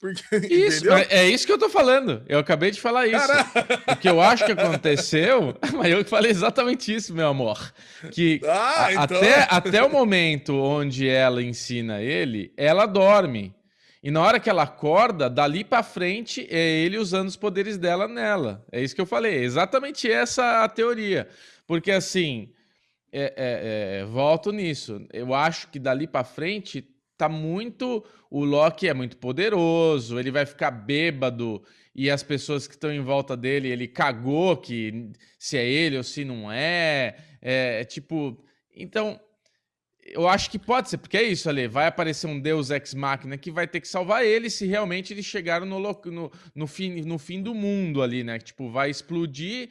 Porque, 0.00 0.22
isso, 0.46 0.84
é 1.10 1.28
isso 1.28 1.46
que 1.46 1.52
eu 1.52 1.58
tô 1.58 1.68
falando. 1.68 2.22
Eu 2.28 2.38
acabei 2.38 2.70
de 2.70 2.80
falar 2.80 3.06
isso. 3.06 3.26
Caraca. 3.26 3.92
O 3.92 3.96
que 3.96 4.08
eu 4.08 4.20
acho 4.20 4.44
que 4.44 4.52
aconteceu, 4.52 5.56
mas 5.74 5.92
eu 5.92 6.04
falei 6.04 6.30
exatamente 6.30 6.94
isso, 6.94 7.12
meu 7.12 7.28
amor. 7.28 7.72
Que 8.12 8.40
ah, 8.44 8.88
então... 8.92 9.02
até, 9.02 9.46
até 9.50 9.82
o 9.82 9.90
momento 9.90 10.54
onde 10.54 11.08
ela 11.08 11.42
ensina 11.42 12.00
ele, 12.00 12.52
ela 12.56 12.86
dorme. 12.86 13.54
E 14.00 14.10
na 14.12 14.22
hora 14.22 14.38
que 14.38 14.48
ela 14.48 14.62
acorda, 14.62 15.28
dali 15.28 15.64
para 15.64 15.82
frente 15.82 16.46
é 16.48 16.80
ele 16.80 16.96
usando 16.96 17.26
os 17.26 17.36
poderes 17.36 17.76
dela 17.76 18.06
nela. 18.06 18.64
É 18.70 18.80
isso 18.80 18.94
que 18.94 19.00
eu 19.00 19.06
falei. 19.06 19.38
É 19.38 19.42
exatamente 19.42 20.10
essa 20.10 20.62
a 20.62 20.68
teoria. 20.68 21.28
Porque 21.66 21.90
assim, 21.90 22.52
é, 23.12 23.22
é, 23.22 24.00
é, 24.00 24.04
volto 24.04 24.52
nisso. 24.52 25.04
Eu 25.12 25.34
acho 25.34 25.68
que 25.68 25.80
dali 25.80 26.06
para 26.06 26.24
frente 26.24 26.86
tá 27.18 27.28
muito. 27.28 28.04
O 28.30 28.44
Loki 28.44 28.88
é 28.88 28.94
muito 28.94 29.16
poderoso, 29.16 30.18
ele 30.18 30.30
vai 30.30 30.46
ficar 30.46 30.70
bêbado 30.70 31.62
e 31.94 32.08
as 32.10 32.22
pessoas 32.22 32.68
que 32.68 32.74
estão 32.74 32.92
em 32.92 33.00
volta 33.00 33.36
dele, 33.36 33.68
ele 33.68 33.88
cagou 33.88 34.56
que 34.56 35.10
se 35.36 35.58
é 35.58 35.68
ele 35.68 35.96
ou 35.96 36.04
se 36.04 36.24
não 36.24 36.50
é. 36.50 37.16
É, 37.42 37.80
é 37.80 37.84
tipo. 37.84 38.40
Então, 38.76 39.20
eu 40.04 40.28
acho 40.28 40.50
que 40.50 40.58
pode 40.58 40.88
ser, 40.88 40.98
porque 40.98 41.16
é 41.16 41.22
isso, 41.24 41.48
Ale. 41.48 41.66
Vai 41.66 41.86
aparecer 41.86 42.26
um 42.28 42.38
Deus 42.38 42.70
ex 42.70 42.94
máquina 42.94 43.36
que 43.36 43.50
vai 43.50 43.66
ter 43.66 43.80
que 43.80 43.88
salvar 43.88 44.24
ele 44.24 44.48
se 44.48 44.64
realmente 44.66 45.12
eles 45.12 45.26
chegaram 45.26 45.66
no, 45.66 45.80
no, 45.80 46.32
no, 46.54 46.66
fim, 46.66 47.02
no 47.02 47.18
fim 47.18 47.42
do 47.42 47.54
mundo 47.54 48.00
ali, 48.00 48.22
né? 48.22 48.38
Tipo, 48.38 48.70
vai 48.70 48.90
explodir, 48.90 49.68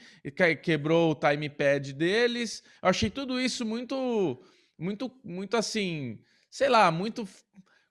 quebrou 0.62 1.12
o 1.12 1.16
time 1.16 1.50
pad 1.50 1.94
deles. 1.94 2.62
Eu 2.84 2.90
achei 2.90 3.10
tudo 3.10 3.40
isso 3.40 3.66
muito, 3.66 4.44
muito, 4.78 5.12
muito 5.24 5.56
assim, 5.56 6.20
sei 6.50 6.70
lá, 6.70 6.90
muito 6.92 7.28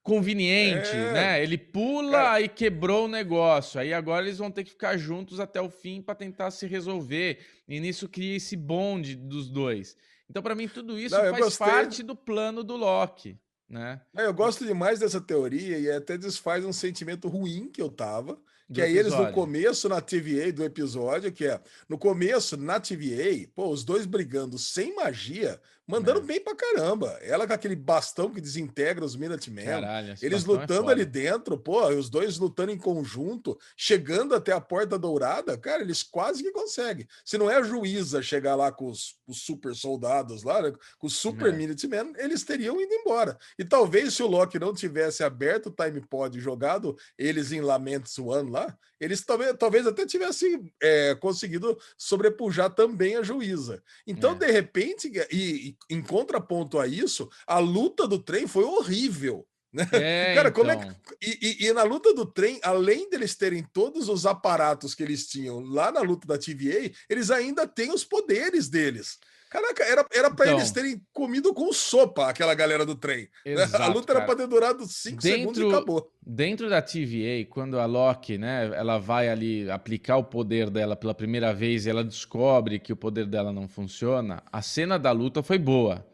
conveniente, 0.07 0.91
é. 0.91 1.13
né? 1.13 1.43
Ele 1.43 1.59
pula 1.59 2.41
e 2.41 2.49
quebrou 2.49 3.07
o 3.07 3.09
negócio. 3.09 3.81
Aí 3.81 3.93
agora 3.93 4.25
eles 4.25 4.39
vão 4.39 4.51
ter 4.51 4.63
que 4.63 4.71
ficar 4.71 4.97
juntos 4.97 5.41
até 5.41 5.61
o 5.61 5.69
fim 5.69 6.01
para 6.01 6.15
tentar 6.15 6.53
se 6.53 6.67
resolver. 6.67 7.45
E 7.69 7.81
nisso 7.81 8.09
cria 8.09 8.37
esse 8.37 8.57
bonde 8.57 9.17
dos 9.17 9.49
dois. 9.49 9.97
Então, 10.31 10.43
para 10.43 10.55
mim, 10.55 10.69
tudo 10.69 10.99
isso 10.99 11.17
Não, 11.17 11.37
faz 11.37 11.57
parte 11.57 12.03
do 12.03 12.15
plano 12.15 12.63
do 12.63 12.77
Loki. 12.77 13.39
Né? 13.69 14.01
Eu 14.17 14.33
gosto 14.33 14.65
demais 14.65 15.01
dessa 15.01 15.21
teoria 15.21 15.77
e 15.79 15.91
até 15.91 16.17
desfaz 16.17 16.65
um 16.65 16.73
sentimento 16.73 17.29
ruim 17.29 17.69
que 17.69 17.83
eu 17.83 17.91
tava. 17.91 18.39
Que 18.73 18.83
é 18.83 18.91
eles 18.91 19.13
no 19.13 19.31
começo 19.31 19.89
na 19.89 20.01
TVA 20.01 20.53
do 20.53 20.65
episódio, 20.65 21.31
que 21.31 21.47
é 21.47 21.61
no 21.89 21.97
começo 21.97 22.57
na 22.57 22.81
TVA, 22.81 23.49
pô, 23.55 23.69
os 23.69 23.85
dois 23.85 24.07
brigando 24.07 24.59
sem 24.59 24.93
magia, 24.97 25.61
mandando 25.87 26.21
é. 26.21 26.23
bem 26.23 26.41
pra 26.41 26.55
caramba. 26.55 27.19
Ela 27.23 27.47
com 27.47 27.53
aquele 27.53 27.77
bastão 27.77 28.31
que 28.31 28.41
desintegra 28.41 29.05
os 29.05 29.15
Minutemen. 29.15 29.65
Caralho, 29.65 30.15
eles 30.21 30.45
é 30.45 30.47
lutando 30.47 30.91
é 30.91 30.93
ali 30.93 31.05
dentro, 31.05 31.57
pô, 31.57 31.87
os 31.89 32.11
dois 32.11 32.39
lutando 32.39 32.73
em 32.73 32.79
conjunto, 32.79 33.59
chegando 33.77 34.35
até 34.35 34.53
a 34.53 34.61
Porta 34.61 34.99
Dourada, 34.99 35.57
cara, 35.57 35.83
eles 35.83 36.03
quase 36.03 36.43
que 36.43 36.51
conseguem. 36.51 37.07
Se 37.25 37.39
não 37.39 37.51
é 37.51 37.57
a 37.57 37.63
juíza 37.63 38.23
chegar 38.23 38.55
lá 38.55 38.73
com 38.73 38.91
os, 38.91 39.17
os 39.27 39.43
super 39.43 39.75
soldados 39.75 40.43
lá, 40.43 40.63
né, 40.63 40.73
com 40.99 41.07
os 41.07 41.17
super 41.17 41.53
é. 41.53 41.57
Minutemen, 41.57 42.13
eles 42.17 42.43
teriam 42.43 42.81
ido 42.81 42.93
embora. 42.93 43.39
E 43.59 43.65
talvez 43.65 44.15
se 44.15 44.23
o 44.23 44.27
Loki 44.27 44.59
não 44.59 44.75
tivesse 44.75 45.23
aberto 45.23 45.67
o 45.67 45.71
time 45.71 46.01
pod 46.01 46.37
e 46.37 46.41
jogado 46.41 46.97
eles 47.17 47.53
em 47.53 47.61
Laments 47.61 48.19
One 48.19 48.51
lá, 48.51 48.77
eles 48.99 49.25
talvez, 49.25 49.55
talvez 49.59 49.87
até 49.87 50.07
tivessem 50.07 50.73
é, 50.83 51.15
conseguido 51.15 51.79
sobrepujar 51.99 52.71
também 52.71 53.17
a 53.17 53.23
juíza. 53.23 53.83
Então, 54.07 54.33
é. 54.33 54.35
de 54.37 54.51
repente, 54.51 55.11
e, 55.31 55.69
e, 55.69 55.76
em 55.89 56.03
contraponto 56.03 56.79
a 56.79 56.87
isso, 56.87 57.29
a 57.47 57.59
luta 57.59 58.07
do 58.07 58.19
trem 58.19 58.47
foi 58.47 58.65
horrível. 58.65 59.47
Né? 59.73 59.87
É, 59.93 60.35
Cara, 60.35 60.49
então. 60.49 60.53
como 60.53 60.71
é 60.71 60.77
que. 60.77 60.85
Então. 60.85 61.17
E, 61.23 61.65
e, 61.65 61.67
e, 61.67 61.73
na 61.73 61.83
luta 61.83 62.15
do 62.15 62.27
trem, 62.27 62.59
além 62.63 63.09
deles 63.11 63.35
terem 63.35 63.63
todos 63.73 64.09
os 64.09 64.27
aparatos 64.27 64.95
que 64.95 65.03
eles 65.03 65.27
tinham 65.27 65.61
lá 65.61 65.91
na 65.91 66.01
luta 66.01 66.27
da 66.27 66.39
TVA, 66.39 66.91
eles 67.09 67.31
ainda 67.31 67.67
têm 67.67 67.93
os 67.93 68.05
poderes 68.05 68.69
deles. 68.69 69.19
Caraca, 69.49 69.85
era, 69.85 70.07
era 70.13 70.31
para 70.31 70.47
então, 70.47 70.59
eles 70.59 70.73
terem 70.73 71.01
comido 71.13 71.55
com 71.55 71.73
sopa 71.73 72.29
aquela 72.29 72.53
galera 72.53 72.85
do 72.85 72.97
trem. 72.97 73.29
Exato, 73.45 73.83
a 73.83 73.87
luta 73.87 74.09
cara. 74.09 74.19
era 74.19 74.27
para 74.27 74.37
ter 74.37 74.47
durado 74.49 74.85
5 74.87 75.23
segundos 75.23 75.59
e 75.59 75.67
acabou. 75.67 76.11
Dentro 76.21 76.69
da 76.69 76.83
TVA, 76.83 77.47
quando 77.49 77.79
a 77.79 77.87
Loki, 77.87 78.37
né, 78.39 78.71
ela 78.75 78.99
vai 78.99 79.29
ali 79.29 79.71
aplicar 79.71 80.17
o 80.17 80.25
poder 80.25 80.69
dela 80.69 80.97
pela 80.97 81.15
primeira 81.15 81.55
vez 81.55 81.87
e 81.87 81.91
ela 81.91 82.03
descobre 82.03 82.81
que 82.81 82.93
o 82.93 82.97
poder 82.97 83.25
dela 83.27 83.53
não 83.53 83.69
funciona, 83.69 84.43
a 84.53 84.61
cena 84.61 84.99
da 84.99 85.13
luta 85.13 85.43
foi 85.43 85.59
boa. 85.59 86.05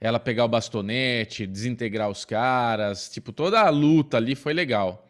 Ela 0.00 0.18
pegar 0.18 0.44
o 0.44 0.48
bastonete, 0.48 1.46
desintegrar 1.46 2.08
os 2.08 2.24
caras, 2.24 3.10
tipo, 3.10 3.32
toda 3.32 3.60
a 3.60 3.68
luta 3.68 4.16
ali 4.16 4.34
foi 4.34 4.54
legal. 4.54 5.06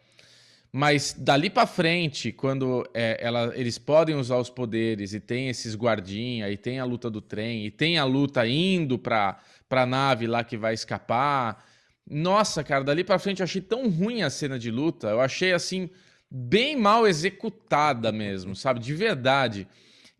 Mas 0.73 1.13
dali 1.17 1.49
para 1.49 1.67
frente, 1.67 2.31
quando 2.31 2.87
é, 2.93 3.17
ela, 3.19 3.51
eles 3.55 3.77
podem 3.77 4.15
usar 4.15 4.37
os 4.37 4.49
poderes 4.49 5.13
e 5.13 5.19
tem 5.19 5.49
esses 5.49 5.75
guardinha, 5.75 6.49
e 6.49 6.55
tem 6.55 6.79
a 6.79 6.85
luta 6.85 7.09
do 7.09 7.21
trem, 7.21 7.65
e 7.65 7.71
tem 7.71 7.97
a 7.97 8.05
luta 8.05 8.47
indo 8.47 8.97
para 8.97 9.37
a 9.69 9.85
nave 9.85 10.27
lá 10.27 10.43
que 10.43 10.55
vai 10.55 10.73
escapar. 10.73 11.65
Nossa, 12.09 12.63
cara, 12.63 12.83
dali 12.83 13.03
para 13.03 13.19
frente 13.19 13.39
eu 13.39 13.43
achei 13.43 13.61
tão 13.61 13.89
ruim 13.89 14.21
a 14.21 14.29
cena 14.29 14.57
de 14.57 14.71
luta. 14.71 15.07
Eu 15.07 15.19
achei 15.19 15.51
assim 15.51 15.89
bem 16.29 16.77
mal 16.77 17.05
executada 17.05 18.11
mesmo, 18.11 18.55
sabe? 18.55 18.79
De 18.79 18.93
verdade. 18.93 19.67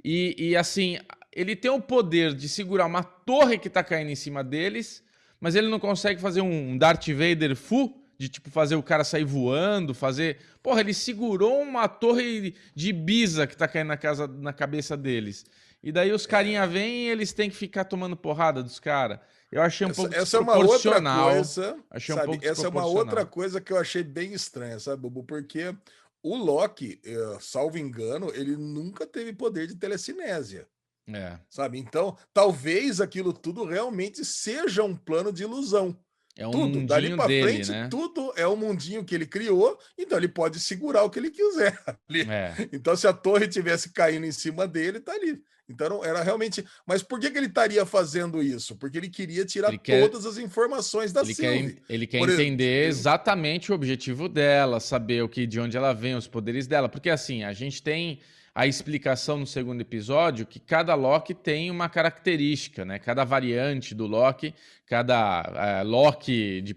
E, 0.04 0.36
e 0.38 0.58
assim, 0.58 0.98
ele 1.32 1.56
tem 1.56 1.72
o 1.72 1.82
poder 1.82 2.34
de 2.34 2.50
segurar 2.50 2.86
uma 2.86 3.04
torre 3.04 3.58
que 3.58 3.70
tá 3.70 3.84
caindo 3.84 4.10
em 4.10 4.16
cima 4.16 4.44
deles, 4.44 5.04
mas 5.40 5.56
ele 5.56 5.70
não 5.70 5.80
consegue 5.80 6.20
fazer 6.20 6.42
um 6.42 6.78
Darth 6.78 7.08
Vader 7.08 7.56
full 7.56 8.02
de 8.18 8.30
tipo 8.30 8.52
fazer 8.52 8.76
o 8.76 8.84
cara 8.84 9.04
sair 9.04 9.24
voando, 9.24 9.96
fazer. 9.96 10.38
Porra, 10.62 10.82
ele 10.82 10.94
segurou 10.94 11.60
uma 11.62 11.88
torre 11.88 12.54
de 12.76 12.90
Ibiza 12.90 13.48
que 13.48 13.58
tá 13.58 13.68
caindo 13.68 13.88
na, 13.88 13.98
casa, 13.98 14.28
na 14.28 14.54
cabeça 14.54 14.96
deles. 14.96 15.44
E 15.82 15.92
daí 15.92 16.12
os 16.12 16.28
carinha 16.28 16.68
vêm 16.68 17.06
e 17.06 17.10
eles 17.10 17.34
têm 17.34 17.50
que 17.50 17.56
ficar 17.56 17.86
tomando 17.86 18.16
porrada 18.16 18.62
dos 18.62 18.80
caras. 18.80 19.20
Eu 19.52 19.62
achei 19.62 19.88
um 19.88 19.90
essa, 19.90 20.02
pouco 20.02 20.16
essa 20.16 20.38
é 20.38 20.40
uma 20.40 20.56
outra 20.56 21.02
coisa. 21.02 21.78
Achei 21.90 22.16
sabe, 22.16 22.28
um 22.28 22.32
pouco 22.32 22.48
essa 22.48 22.68
é 22.68 22.70
uma 22.70 22.86
outra 22.86 23.26
coisa 23.26 23.60
que 23.60 23.74
eu 23.74 23.78
achei 23.78 24.04
bem 24.04 24.34
estranha, 24.34 24.80
sabe, 24.80 25.02
Bubu? 25.02 25.24
Porque 25.24 25.76
o 26.22 26.38
Loki, 26.38 27.02
eh, 27.04 27.38
salvo 27.40 27.80
engano, 27.80 28.32
ele 28.36 28.56
nunca 28.56 29.08
teve 29.08 29.34
poder 29.34 29.66
de 29.66 29.76
telecinésia. 29.76 30.68
É. 31.14 31.40
Sabe? 31.50 31.80
Então, 31.80 32.18
talvez 32.34 33.02
aquilo 33.02 33.34
tudo 33.34 33.66
realmente 33.66 34.24
seja 34.24 34.84
um 34.84 34.96
plano 34.96 35.32
de 35.32 35.44
ilusão. 35.44 35.98
É 36.38 36.48
um 36.48 36.52
tudo, 36.52 36.86
dali 36.86 37.16
para 37.16 37.26
frente, 37.26 37.72
né? 37.72 37.88
tudo 37.90 38.34
é 38.38 38.48
o 38.48 38.54
um 38.54 38.56
mundinho 38.56 39.04
que 39.04 39.14
ele 39.14 39.26
criou, 39.26 39.78
então 39.98 40.18
ele 40.18 40.30
pode 40.30 40.60
segurar 40.60 41.04
o 41.04 41.10
que 41.10 41.20
ele 41.20 41.30
quiser. 41.30 41.78
É. 42.30 42.70
Então, 42.74 42.96
se 42.96 43.08
a 43.08 43.14
torre 43.14 43.48
tivesse 43.48 43.92
caindo 43.92 44.26
em 44.26 44.32
cima 44.32 44.68
dele, 44.68 45.00
tá 45.00 45.14
ali. 45.14 45.42
Então, 45.70 46.04
era 46.04 46.22
realmente. 46.22 46.64
Mas 46.86 47.02
por 47.02 47.20
que, 47.20 47.30
que 47.30 47.38
ele 47.38 47.48
estaria 47.48 47.86
fazendo 47.86 48.44
isso? 48.44 48.76
Porque 48.76 48.98
ele 48.98 49.10
queria 49.10 49.46
tirar 49.46 49.70
ele 49.70 49.78
quer... 49.78 50.02
todas 50.02 50.26
as 50.26 50.38
informações 50.38 51.14
da 51.14 51.22
ele 51.22 51.34
Sylvie. 51.34 51.74
Quer, 51.76 51.84
ele 51.94 52.08
quer 52.08 52.18
entender 52.20 52.84
exemplo. 52.84 53.00
exatamente 53.00 53.72
o 53.72 53.76
objetivo 53.76 54.28
dela, 54.28 54.80
saber 54.80 55.24
o 55.24 55.30
que, 55.30 55.48
de 55.48 55.60
onde 55.60 55.78
ela 55.78 55.94
vem, 55.94 56.16
os 56.16 56.28
poderes 56.28 56.68
dela. 56.68 56.90
Porque 56.90 57.10
assim, 57.10 57.44
a 57.44 57.54
gente 57.54 57.82
tem 57.82 58.20
a 58.54 58.68
explicação 58.68 59.38
no 59.38 59.48
segundo 59.48 59.82
episódio 59.82 60.46
que 60.46 60.60
cada 60.60 60.94
Loki 60.94 61.34
tem 61.34 61.72
uma 61.72 61.88
característica, 61.88 62.84
né? 62.84 63.00
Cada 63.00 63.24
variante 63.24 63.96
do 63.96 64.06
Loki, 64.06 64.54
cada 64.86 65.82
uh, 65.84 65.88
Loki 65.88 66.62
de, 66.62 66.76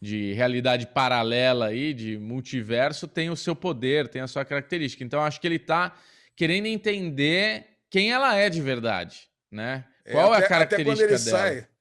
de 0.00 0.32
realidade 0.34 0.86
paralela 0.86 1.66
aí, 1.66 1.94
de 1.94 2.18
multiverso, 2.18 3.08
tem 3.08 3.30
o 3.30 3.36
seu 3.36 3.56
poder, 3.56 4.08
tem 4.08 4.20
a 4.20 4.26
sua 4.26 4.44
característica. 4.44 5.02
Então 5.02 5.22
acho 5.22 5.40
que 5.40 5.46
ele 5.46 5.56
está 5.56 5.96
querendo 6.36 6.66
entender 6.66 7.66
quem 7.88 8.12
ela 8.12 8.34
é 8.36 8.50
de 8.50 8.60
verdade, 8.60 9.28
né? 9.50 9.84
É, 10.04 10.12
Qual 10.12 10.34
é, 10.34 10.36
até, 10.36 10.42
é 10.42 10.46
a 10.46 10.48
característica 10.48 10.92
até 10.92 11.06
quando 11.06 11.22
ele 11.22 11.30
dela? 11.30 11.38
Sai 11.38 11.73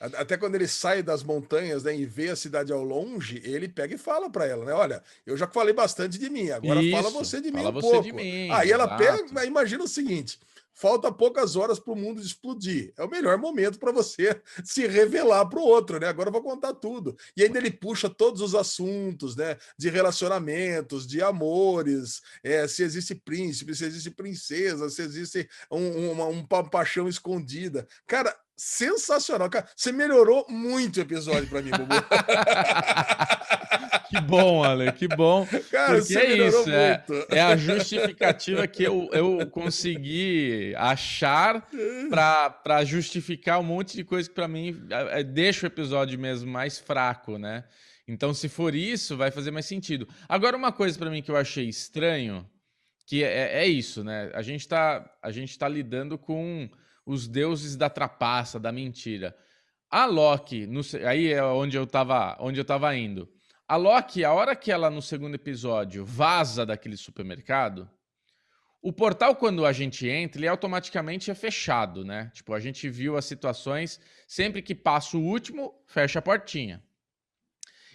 até 0.00 0.36
quando 0.36 0.54
ele 0.54 0.68
sai 0.68 1.02
das 1.02 1.22
montanhas 1.22 1.82
né, 1.82 1.96
e 1.96 2.04
vê 2.04 2.28
a 2.28 2.36
cidade 2.36 2.72
ao 2.72 2.82
longe, 2.82 3.42
ele 3.44 3.68
pega 3.68 3.94
e 3.94 3.98
fala 3.98 4.30
para 4.30 4.46
ela, 4.46 4.64
né? 4.64 4.72
Olha, 4.72 5.02
eu 5.26 5.36
já 5.36 5.46
falei 5.48 5.74
bastante 5.74 6.18
de 6.18 6.30
mim, 6.30 6.50
agora 6.50 6.80
Isso, 6.80 6.96
fala 6.96 7.10
você 7.10 7.40
de 7.40 7.50
mim 7.50 7.62
fala 7.62 7.70
um 7.70 7.72
você 7.72 7.90
pouco. 7.90 8.02
De 8.02 8.12
mim, 8.12 8.50
Aí 8.50 8.70
ela 8.70 8.96
pega, 8.96 9.44
imagina 9.44 9.82
o 9.82 9.88
seguinte: 9.88 10.38
falta 10.78 11.10
poucas 11.10 11.56
horas 11.56 11.80
para 11.80 11.92
o 11.92 11.96
mundo 11.96 12.20
explodir. 12.20 12.92
É 12.96 13.02
o 13.02 13.10
melhor 13.10 13.36
momento 13.36 13.80
para 13.80 13.90
você 13.90 14.40
se 14.64 14.86
revelar 14.86 15.44
para 15.46 15.58
o 15.58 15.64
outro, 15.64 15.98
né? 15.98 16.06
Agora 16.06 16.28
eu 16.28 16.32
vou 16.32 16.42
contar 16.42 16.72
tudo. 16.74 17.16
E 17.36 17.42
ainda 17.42 17.58
ele 17.58 17.70
puxa 17.70 18.08
todos 18.08 18.40
os 18.40 18.54
assuntos, 18.54 19.34
né? 19.34 19.56
De 19.76 19.90
relacionamentos, 19.90 21.04
de 21.04 21.20
amores, 21.20 22.22
é, 22.44 22.68
se 22.68 22.84
existe 22.84 23.16
príncipe, 23.16 23.74
se 23.74 23.84
existe 23.84 24.12
princesa, 24.12 24.88
se 24.88 25.02
existe 25.02 25.48
um, 25.68 26.12
uma, 26.12 26.26
um 26.26 26.44
paixão 26.44 27.08
escondida. 27.08 27.88
Cara, 28.06 28.38
sensacional. 28.58 29.48
Cara, 29.48 29.68
você 29.74 29.92
melhorou 29.92 30.44
muito 30.48 30.96
o 30.96 31.00
episódio 31.00 31.48
para 31.48 31.62
mim, 31.62 31.70
Bubu. 31.70 31.94
que 34.10 34.20
bom, 34.20 34.64
Ale, 34.64 34.90
que 34.90 35.06
bom. 35.06 35.46
Cara, 35.70 35.98
Porque 35.98 36.18
é 36.18 36.48
isso, 36.48 36.68
é, 36.68 37.04
é, 37.30 37.40
a 37.40 37.56
justificativa 37.56 38.66
que 38.66 38.82
eu, 38.82 39.08
eu 39.12 39.46
consegui 39.46 40.74
achar 40.76 41.68
para 42.10 42.84
justificar 42.84 43.60
um 43.60 43.64
monte 43.64 43.94
de 43.94 44.02
coisa 44.02 44.28
que 44.28 44.34
para 44.34 44.48
mim 44.48 44.84
é, 44.90 45.20
é, 45.20 45.22
deixa 45.22 45.66
o 45.66 45.68
episódio 45.68 46.18
mesmo 46.18 46.50
mais 46.50 46.78
fraco, 46.78 47.38
né? 47.38 47.62
Então, 48.08 48.34
se 48.34 48.48
for 48.48 48.74
isso, 48.74 49.16
vai 49.16 49.30
fazer 49.30 49.52
mais 49.52 49.66
sentido. 49.66 50.08
Agora, 50.28 50.56
uma 50.56 50.72
coisa 50.72 50.98
para 50.98 51.10
mim 51.10 51.22
que 51.22 51.30
eu 51.30 51.36
achei 51.36 51.68
estranho, 51.68 52.44
que 53.06 53.22
é, 53.22 53.62
é 53.62 53.66
isso, 53.66 54.02
né? 54.02 54.32
A 54.34 54.42
gente 54.42 54.62
está 54.62 55.08
a 55.22 55.30
gente 55.30 55.56
tá 55.56 55.68
lidando 55.68 56.18
com 56.18 56.68
os 57.08 57.26
deuses 57.26 57.74
da 57.74 57.88
trapaça, 57.88 58.60
da 58.60 58.70
mentira. 58.70 59.34
A 59.90 60.04
Loki, 60.04 60.66
no, 60.66 60.82
aí 61.06 61.32
é 61.32 61.42
onde 61.42 61.74
eu 61.74 61.86
tava, 61.86 62.36
onde 62.38 62.60
eu 62.60 62.64
tava 62.66 62.94
indo. 62.94 63.26
A 63.66 63.76
Loki, 63.76 64.26
a 64.26 64.32
hora 64.34 64.54
que 64.54 64.70
ela 64.70 64.90
no 64.90 65.00
segundo 65.00 65.34
episódio 65.34 66.04
vaza 66.04 66.66
daquele 66.66 66.98
supermercado, 66.98 67.90
o 68.82 68.92
portal, 68.92 69.34
quando 69.34 69.64
a 69.64 69.72
gente 69.72 70.06
entra, 70.06 70.38
ele 70.38 70.48
automaticamente 70.48 71.30
é 71.30 71.34
fechado, 71.34 72.04
né? 72.04 72.30
Tipo, 72.34 72.52
a 72.52 72.60
gente 72.60 72.90
viu 72.90 73.16
as 73.16 73.24
situações, 73.24 73.98
sempre 74.26 74.60
que 74.60 74.74
passa 74.74 75.16
o 75.16 75.24
último, 75.24 75.82
fecha 75.86 76.18
a 76.18 76.22
portinha. 76.22 76.84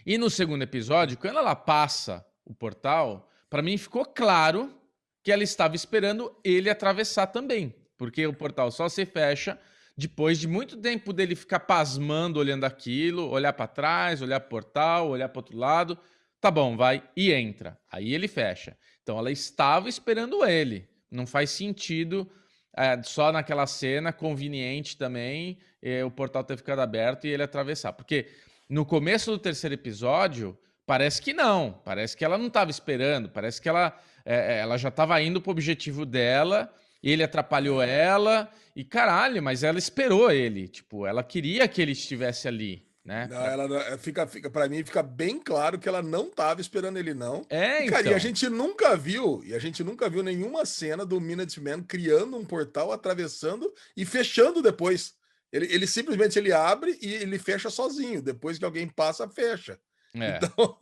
E 0.04 0.18
no 0.18 0.28
segundo 0.28 0.64
episódio, 0.64 1.20
quando 1.20 1.38
ela 1.38 1.56
passa 1.56 2.26
o 2.44 2.54
portal, 2.54 3.30
para 3.48 3.62
mim 3.62 3.78
ficou 3.78 4.06
claro 4.06 4.76
que 5.22 5.32
ela 5.32 5.44
estava 5.44 5.76
esperando 5.76 6.36
ele 6.44 6.68
atravessar 6.68 7.28
também, 7.28 7.74
porque 7.98 8.26
o 8.26 8.34
portal 8.34 8.72
só 8.72 8.90
se 8.90 9.06
fecha 9.06 9.58
depois 9.96 10.40
de 10.40 10.48
muito 10.48 10.76
tempo 10.78 11.14
dele 11.14 11.36
ficar 11.36 11.62
pasmando 11.62 12.40
olhando 12.40 12.64
aquilo, 12.64 13.30
olhar 13.30 13.54
para 13.54 13.68
trás, 13.68 14.22
olhar 14.22 14.40
para 14.40 14.48
o 14.48 14.50
portal, 14.50 15.10
olhar 15.10 15.30
para 15.30 15.40
outro 15.40 15.58
lado. 15.58 15.98
Tá 16.42 16.50
bom, 16.50 16.76
vai 16.76 17.04
e 17.16 17.32
entra. 17.32 17.80
Aí 17.92 18.14
ele 18.14 18.28
fecha. 18.28 18.76
Então 19.02 19.18
ela 19.18 19.32
estava 19.32 19.88
esperando 19.88 20.44
ele. 20.44 20.90
Não 21.12 21.28
faz 21.28 21.52
sentido 21.52 22.30
é, 22.76 23.02
só 23.04 23.32
naquela 23.32 23.68
cena 23.68 24.12
conveniente 24.12 24.98
também 24.98 25.60
é, 25.82 26.04
o 26.04 26.10
portal 26.10 26.44
ter 26.44 26.58
ficado 26.58 26.80
aberto 26.80 27.26
e 27.26 27.30
ele 27.30 27.44
atravessar. 27.44 27.94
Porque 27.94 28.28
no 28.68 28.86
começo 28.86 29.30
do 29.30 29.38
terceiro 29.38 29.76
episódio, 29.76 30.58
parece 30.86 31.22
que 31.22 31.34
não. 31.34 31.80
Parece 31.86 32.18
que 32.18 32.26
ela 32.26 32.38
não 32.38 32.48
estava 32.48 32.72
esperando. 32.72 33.30
Parece 33.30 33.62
que 33.62 33.70
ela, 33.70 33.98
é, 34.26 34.60
ela 34.60 34.78
já 34.78 34.90
estava 34.90 35.22
indo 35.22 35.40
para 35.40 35.50
o 35.50 35.52
objetivo 35.52 36.06
dela. 36.06 36.74
Ele 37.04 37.24
atrapalhou 37.24 37.82
ela 37.82 38.50
e 38.76 38.84
caralho, 38.84 39.44
mas 39.44 39.64
ela 39.64 39.78
esperou 39.78 40.32
ele. 40.32 40.68
Tipo, 40.68 41.06
ela 41.06 41.24
queria 41.24 41.68
que 41.68 41.82
ele 41.82 41.92
estivesse 41.92 42.48
ali 42.48 42.88
né? 43.04 43.28
Não, 43.30 43.38
ela 43.38 43.98
fica, 43.98 44.26
fica 44.26 44.50
para 44.50 44.70
mim 44.70 44.84
fica 44.84 45.04
bem 45.04 45.38
claro 45.38 45.78
que 45.78 45.90
ela 45.90 46.02
não 46.02 46.28
estava 46.28 46.62
esperando 46.62 46.98
ele 46.98 47.14
não. 47.14 47.46
É, 47.50 47.86
e, 47.86 47.90
cara, 47.90 48.02
então. 48.02 48.14
e 48.14 48.16
a 48.16 48.20
gente 48.20 48.48
nunca 48.48 48.96
viu, 48.96 49.44
e 49.44 49.54
a 49.54 49.60
gente 49.60 49.84
nunca 49.84 50.10
viu 50.10 50.24
nenhuma 50.24 50.66
cena 50.66 51.06
do 51.06 51.20
Minuteman 51.20 51.84
criando 51.84 52.38
um 52.38 52.46
portal, 52.46 52.92
atravessando 52.92 53.74
e 53.96 54.06
fechando 54.06 54.62
depois. 54.62 55.16
Ele, 55.52 55.68
ele 55.72 55.86
simplesmente 55.86 56.40
ele 56.40 56.54
abre 56.54 56.98
e 57.02 57.14
ele 57.14 57.38
fecha 57.38 57.70
sozinho. 57.70 58.22
Depois 58.22 58.58
que 58.58 58.66
alguém 58.66 58.88
passa, 58.88 59.28
fecha. 59.28 59.78
É. 60.16 60.38
Então, 60.38 60.78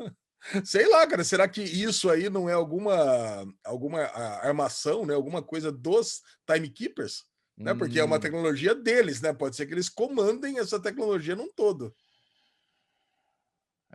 sei 0.63 0.87
lá, 0.87 1.05
cara, 1.07 1.23
será 1.23 1.47
que 1.47 1.61
isso 1.61 2.09
aí 2.09 2.29
não 2.29 2.49
é 2.49 2.53
alguma 2.53 3.45
alguma 3.63 4.01
armação, 4.43 5.05
né? 5.05 5.13
Alguma 5.13 5.41
coisa 5.41 5.71
dos 5.71 6.21
timekeepers? 6.45 7.23
Né? 7.57 7.73
Porque 7.73 7.99
hum. 7.99 8.03
é 8.03 8.05
uma 8.05 8.17
hum. 8.17 8.19
tecnologia 8.19 8.73
deles, 8.73 9.21
né? 9.21 9.33
Pode 9.33 9.55
ser 9.55 9.65
que 9.65 9.73
eles 9.73 9.89
comandem 9.89 10.59
essa 10.59 10.79
tecnologia 10.79 11.35
num 11.35 11.51
todo. 11.51 11.93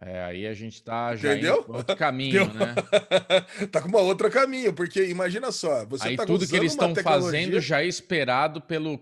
É, 0.01 0.23
aí 0.25 0.47
a 0.47 0.53
gente 0.53 0.83
tá 0.83 1.17
já 1.17 1.33
Entendeu? 1.33 1.63
indo 1.63 1.73
outro 1.73 1.97
caminho, 1.97 2.53
né? 2.53 2.75
tá 3.73 3.81
com 3.81 3.89
uma 3.89 4.01
outra 4.01 4.29
caminho, 4.29 4.75
porque 4.75 5.07
imagina 5.07 5.51
só, 5.51 5.87
você 5.87 6.09
aí 6.09 6.17
tá 6.17 6.27
tudo 6.27 6.47
que 6.47 6.55
eles 6.55 6.73
estão 6.73 6.93
tecnologia... 6.93 7.41
fazendo 7.41 7.61
já 7.61 7.81
é 7.81 7.87
esperado 7.87 8.61
pelo 8.61 8.99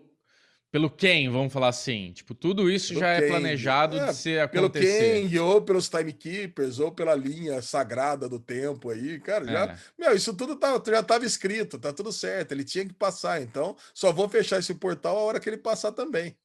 pelo 0.74 0.90
quem, 0.90 1.28
vamos 1.28 1.52
falar 1.52 1.68
assim. 1.68 2.10
Tipo, 2.10 2.34
tudo 2.34 2.68
isso 2.68 2.88
pelo 2.88 2.98
já 2.98 3.10
é 3.10 3.28
planejado 3.28 3.96
é, 3.96 4.06
de 4.06 4.14
ser 4.16 4.40
acontecer. 4.40 5.20
Pelo 5.20 5.28
quem, 5.30 5.38
ou 5.38 5.62
pelos 5.62 5.88
timekeepers, 5.88 6.80
ou 6.80 6.90
pela 6.90 7.14
linha 7.14 7.62
sagrada 7.62 8.28
do 8.28 8.40
tempo 8.40 8.90
aí, 8.90 9.20
cara, 9.20 9.44
já, 9.44 9.66
é. 9.66 9.76
meu, 9.96 10.16
isso 10.16 10.34
tudo 10.34 10.56
tá, 10.56 10.82
já 10.84 10.98
estava 10.98 11.24
escrito, 11.24 11.78
tá 11.78 11.92
tudo 11.92 12.10
certo, 12.10 12.50
ele 12.50 12.64
tinha 12.64 12.84
que 12.84 12.92
passar, 12.92 13.40
então 13.40 13.76
só 13.94 14.10
vou 14.10 14.28
fechar 14.28 14.58
esse 14.58 14.74
portal 14.74 15.16
a 15.16 15.20
hora 15.20 15.38
que 15.38 15.48
ele 15.48 15.58
passar 15.58 15.92
também. 15.92 16.36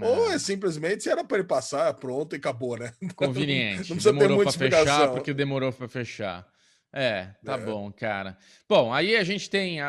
Ou 0.00 0.32
é 0.32 0.38
simplesmente 0.38 1.02
se 1.02 1.10
era 1.10 1.22
para 1.22 1.36
ele 1.36 1.46
passar, 1.46 1.92
pronto 1.92 2.34
e 2.34 2.38
acabou, 2.38 2.78
né? 2.78 2.94
Conveniente. 3.14 3.90
Não 3.90 3.96
precisa 3.96 4.12
demorou 4.14 4.42
para 4.42 4.52
fechar 4.52 5.08
porque 5.10 5.34
demorou 5.34 5.70
para 5.70 5.86
fechar. 5.86 6.46
É, 6.98 7.28
tá 7.44 7.56
é. 7.56 7.58
bom, 7.58 7.92
cara. 7.92 8.38
Bom, 8.66 8.90
aí 8.90 9.16
a 9.16 9.22
gente 9.22 9.50
tem. 9.50 9.80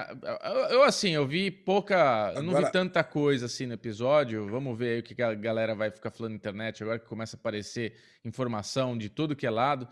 Eu, 0.70 0.84
assim, 0.84 1.12
eu 1.12 1.26
vi 1.26 1.50
pouca. 1.50 2.34
Eu 2.36 2.43
não 2.43 2.54
vi 2.54 2.70
tanta 2.70 3.02
coisa 3.02 3.46
assim 3.46 3.65
no 3.65 3.76
episódio. 3.76 4.46
Vamos 4.50 4.78
ver 4.78 4.96
aí 4.96 5.00
o 5.00 5.04
que 5.04 5.22
a 5.24 5.34
galera 5.34 5.74
vai 5.74 5.89
ficar 5.89 6.12
falando 6.12 6.32
na 6.32 6.36
internet 6.36 6.84
agora 6.84 7.00
que 7.00 7.06
começa 7.06 7.38
a 7.38 7.39
aparecer 7.39 7.96
informação 8.26 8.98
de 8.98 9.08
tudo 9.08 9.38
que 9.38 9.48
é 9.48 9.50
lado. 9.50 9.88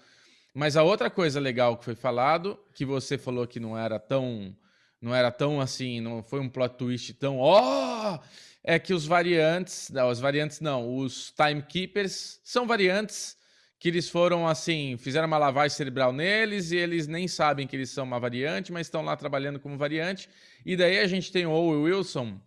Mas 0.53 0.75
a 0.75 0.83
outra 0.83 1.09
coisa 1.09 1.39
legal 1.39 1.77
que 1.77 1.85
foi 1.85 1.95
falado, 1.95 2.59
que 2.73 2.83
você 2.83 3.17
falou 3.17 3.47
que 3.47 3.61
não 3.61 3.77
era 3.77 3.97
tão. 3.97 4.53
Não 5.01 5.15
era 5.15 5.31
tão 5.31 5.61
assim, 5.61 6.01
não 6.01 6.21
foi 6.21 6.41
um 6.41 6.49
plot 6.49 6.75
twist 6.75 7.13
tão. 7.13 7.37
Ó! 7.37 8.15
Oh! 8.15 8.19
é 8.61 8.79
que 8.79 8.93
os 8.93 9.05
variantes, 9.05 9.89
não, 9.91 10.09
os 10.09 10.19
variantes 10.19 10.59
não, 10.59 10.97
os 10.97 11.31
timekeepers 11.31 12.41
são 12.43 12.65
variantes 12.65 13.37
que 13.85 13.89
eles 13.89 14.09
foram 14.09 14.47
assim, 14.47 14.97
fizeram 14.97 15.27
uma 15.27 15.37
lavagem 15.37 15.77
cerebral 15.77 16.11
neles 16.11 16.71
e 16.71 16.75
eles 16.75 17.05
nem 17.05 17.27
sabem 17.27 17.67
que 17.67 17.75
eles 17.75 17.91
são 17.91 18.03
uma 18.03 18.19
variante, 18.19 18.71
mas 18.71 18.87
estão 18.87 19.03
lá 19.03 19.15
trabalhando 19.15 19.59
como 19.59 19.77
variante. 19.77 20.27
E 20.65 20.75
daí 20.75 20.97
a 20.97 21.05
gente 21.05 21.31
tem 21.31 21.45
o 21.45 21.51
Owen 21.51 21.83
Wilson, 21.83 22.41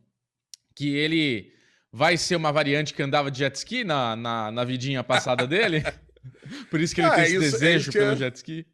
que 0.75 0.97
ele 0.97 1.53
vai 1.93 2.17
ser 2.17 2.35
uma 2.35 2.51
variante 2.51 2.93
que 2.93 3.01
andava 3.01 3.31
de 3.31 3.39
jet 3.39 3.55
ski 3.55 3.85
na, 3.85 4.17
na, 4.17 4.51
na 4.51 4.65
vidinha 4.65 5.05
passada 5.05 5.47
dele. 5.47 5.85
Por 6.73 6.81
isso 6.81 6.93
que 6.93 7.03
ele 7.03 7.09
ah, 7.09 7.15
tem 7.15 7.27
esse 7.27 7.37
isso, 7.37 7.53
desejo 7.53 7.93
pelo 7.93 8.17
jet 8.17 8.35
ski. 8.35 8.67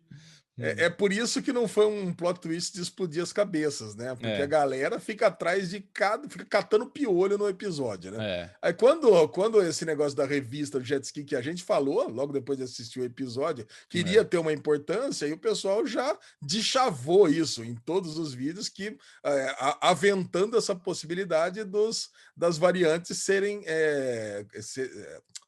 É, 0.59 0.73
hum. 0.73 0.75
é, 0.79 0.91
por 0.91 1.13
isso 1.13 1.43
que 1.43 1.53
não 1.53 1.67
foi 1.67 1.87
um 1.87 2.13
plot 2.13 2.41
twist 2.41 2.75
de 2.75 2.81
explodir 2.81 3.23
as 3.23 3.33
cabeças, 3.33 3.95
né? 3.97 4.15
Porque 4.15 4.27
é. 4.27 4.43
a 4.43 4.47
galera 4.47 5.01
fica 5.01 5.27
atrás 5.27 5.71
de 5.71 5.81
cada. 5.81 6.29
fica 6.29 6.45
catando 6.45 6.87
piolho 6.87 7.37
no 7.37 7.49
episódio, 7.49 8.13
né? 8.13 8.25
É. 8.25 8.51
Aí 8.63 8.73
quando, 8.73 9.29
quando 9.29 9.61
esse 9.63 9.85
negócio 9.85 10.17
da 10.17 10.25
revista 10.25 10.79
do 10.79 10.85
jet 10.85 11.05
ski 11.05 11.25
que 11.25 11.35
a 11.35 11.43
gente 11.43 11.65
falou, 11.65 12.09
logo 12.09 12.33
depois 12.33 12.57
de 12.57 12.65
assistir 12.65 13.01
o 13.01 13.05
episódio, 13.05 13.67
queria 13.89 14.21
é. 14.21 14.25
ter 14.25 14.39
uma 14.39 14.53
importância, 14.53 15.27
e 15.27 15.33
o 15.33 15.39
pessoal 15.39 15.85
já 15.87 16.17
deschavou 16.41 17.29
isso 17.29 17.65
em 17.65 17.75
todos 17.75 18.17
os 18.17 18.33
vídeos, 18.33 18.69
que 18.69 18.97
é, 19.25 19.57
aventando 19.81 20.57
essa 20.57 20.75
possibilidade 20.75 21.65
dos, 21.65 22.11
das 22.37 22.57
variantes 22.59 23.19
serem. 23.19 23.63
É, 23.67 24.45
ser, 24.61 24.91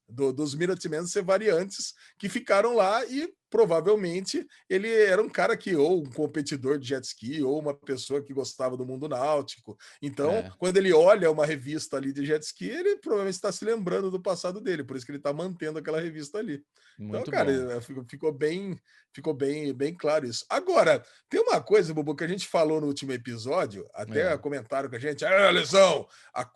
do, 0.09 0.33
dos 0.33 0.55
Minutemen 0.55 1.07
ser 1.07 1.23
variantes 1.23 1.95
que 2.19 2.29
ficaram 2.29 2.75
lá 2.75 3.05
e 3.07 3.33
provavelmente 3.51 4.47
ele 4.69 4.93
era 4.93 5.23
um 5.23 5.29
cara 5.29 5.57
que 5.57 5.75
ou 5.77 6.03
um 6.03 6.11
competidor 6.11 6.79
de 6.79 6.89
jet 6.89 7.05
ski 7.05 7.43
ou 7.43 7.59
uma 7.59 7.75
pessoa 7.75 8.23
que 8.23 8.35
gostava 8.35 8.77
do 8.77 8.87
mundo 8.87 9.09
náutico. 9.09 9.77
Então, 10.03 10.31
é. 10.31 10.51
quando 10.59 10.77
ele 10.77 10.93
olha 10.93 11.31
uma 11.31 11.47
revista 11.47 11.97
ali 11.97 12.13
de 12.13 12.25
jet 12.25 12.43
ski, 12.43 12.69
ele 12.69 12.97
provavelmente 12.97 13.35
está 13.35 13.53
se 13.53 13.65
lembrando 13.65 14.11
do 14.11 14.21
passado 14.21 14.61
dele, 14.61 14.85
por 14.85 14.97
isso 14.97 15.07
que 15.07 15.13
ele 15.13 15.19
está 15.19 15.33
mantendo 15.33 15.79
aquela 15.79 16.01
revista 16.01 16.39
ali. 16.39 16.63
Então, 16.99 17.21
Muito 17.21 17.29
então, 17.29 17.33
cara, 17.33 17.81
ficou, 17.81 18.05
ficou, 18.09 18.33
bem, 18.33 18.79
ficou 19.13 19.35
bem, 19.35 19.73
bem 19.73 19.95
claro 19.95 20.27
isso. 20.27 20.45
Agora, 20.49 21.05
tem 21.29 21.41
uma 21.41 21.61
coisa, 21.61 21.93
Bubu, 21.93 22.15
que 22.17 22.25
a 22.25 22.29
gente 22.29 22.49
falou 22.49 22.81
no 22.81 22.87
último 22.87 23.13
episódio, 23.13 23.87
até 23.95 24.33
é. 24.33 24.39
comentaram 24.39 24.89
com 24.89 24.97
a 24.97 24.99
gente, 24.99 25.25
ah, 25.25 25.51
Lesão, 25.51 26.07
a, 26.35 26.49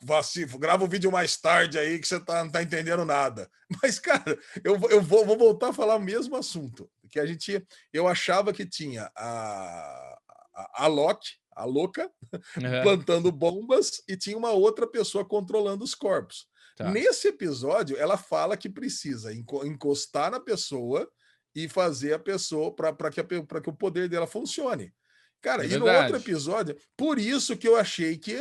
grava 0.58 0.82
o 0.82 0.86
um 0.86 0.90
vídeo 0.90 1.12
mais 1.12 1.36
tarde 1.36 1.78
aí 1.78 1.98
que 1.98 2.08
você 2.08 2.18
tá, 2.18 2.42
não 2.42 2.50
tá 2.50 2.62
entendendo 2.62 3.04
nada. 3.04 3.50
Mas, 3.82 3.98
cara, 3.98 4.38
eu, 4.64 4.80
eu 4.88 5.02
vou, 5.02 5.24
vou 5.24 5.36
voltar 5.36 5.68
a 5.68 5.72
falar 5.72 5.96
o 5.96 6.00
mesmo 6.00 6.36
assunto 6.36 6.89
que 7.10 7.18
a 7.18 7.26
gente 7.26 7.64
eu 7.92 8.06
achava 8.06 8.52
que 8.52 8.66
tinha 8.66 9.10
a 9.16 10.18
a, 10.60 10.84
a 10.84 10.86
Loki, 10.86 11.30
a 11.54 11.64
louca, 11.64 12.10
uhum. 12.56 12.82
plantando 12.82 13.32
bombas 13.32 14.02
e 14.08 14.16
tinha 14.16 14.36
uma 14.36 14.50
outra 14.50 14.86
pessoa 14.86 15.24
controlando 15.24 15.84
os 15.84 15.94
corpos. 15.94 16.46
Tá. 16.76 16.90
Nesse 16.90 17.28
episódio, 17.28 17.96
ela 17.96 18.16
fala 18.16 18.56
que 18.56 18.68
precisa 18.68 19.32
encostar 19.32 20.30
na 20.30 20.40
pessoa 20.40 21.10
e 21.54 21.68
fazer 21.68 22.14
a 22.14 22.18
pessoa 22.18 22.74
para 22.74 23.10
que, 23.10 23.22
que 23.22 23.70
o 23.70 23.76
poder 23.76 24.08
dela 24.08 24.26
funcione. 24.26 24.92
Cara, 25.40 25.64
é 25.64 25.68
e 25.68 25.78
no 25.78 25.86
outro 25.86 26.16
episódio, 26.16 26.76
por 26.96 27.18
isso 27.18 27.56
que 27.56 27.66
eu 27.66 27.76
achei 27.76 28.18
que 28.18 28.36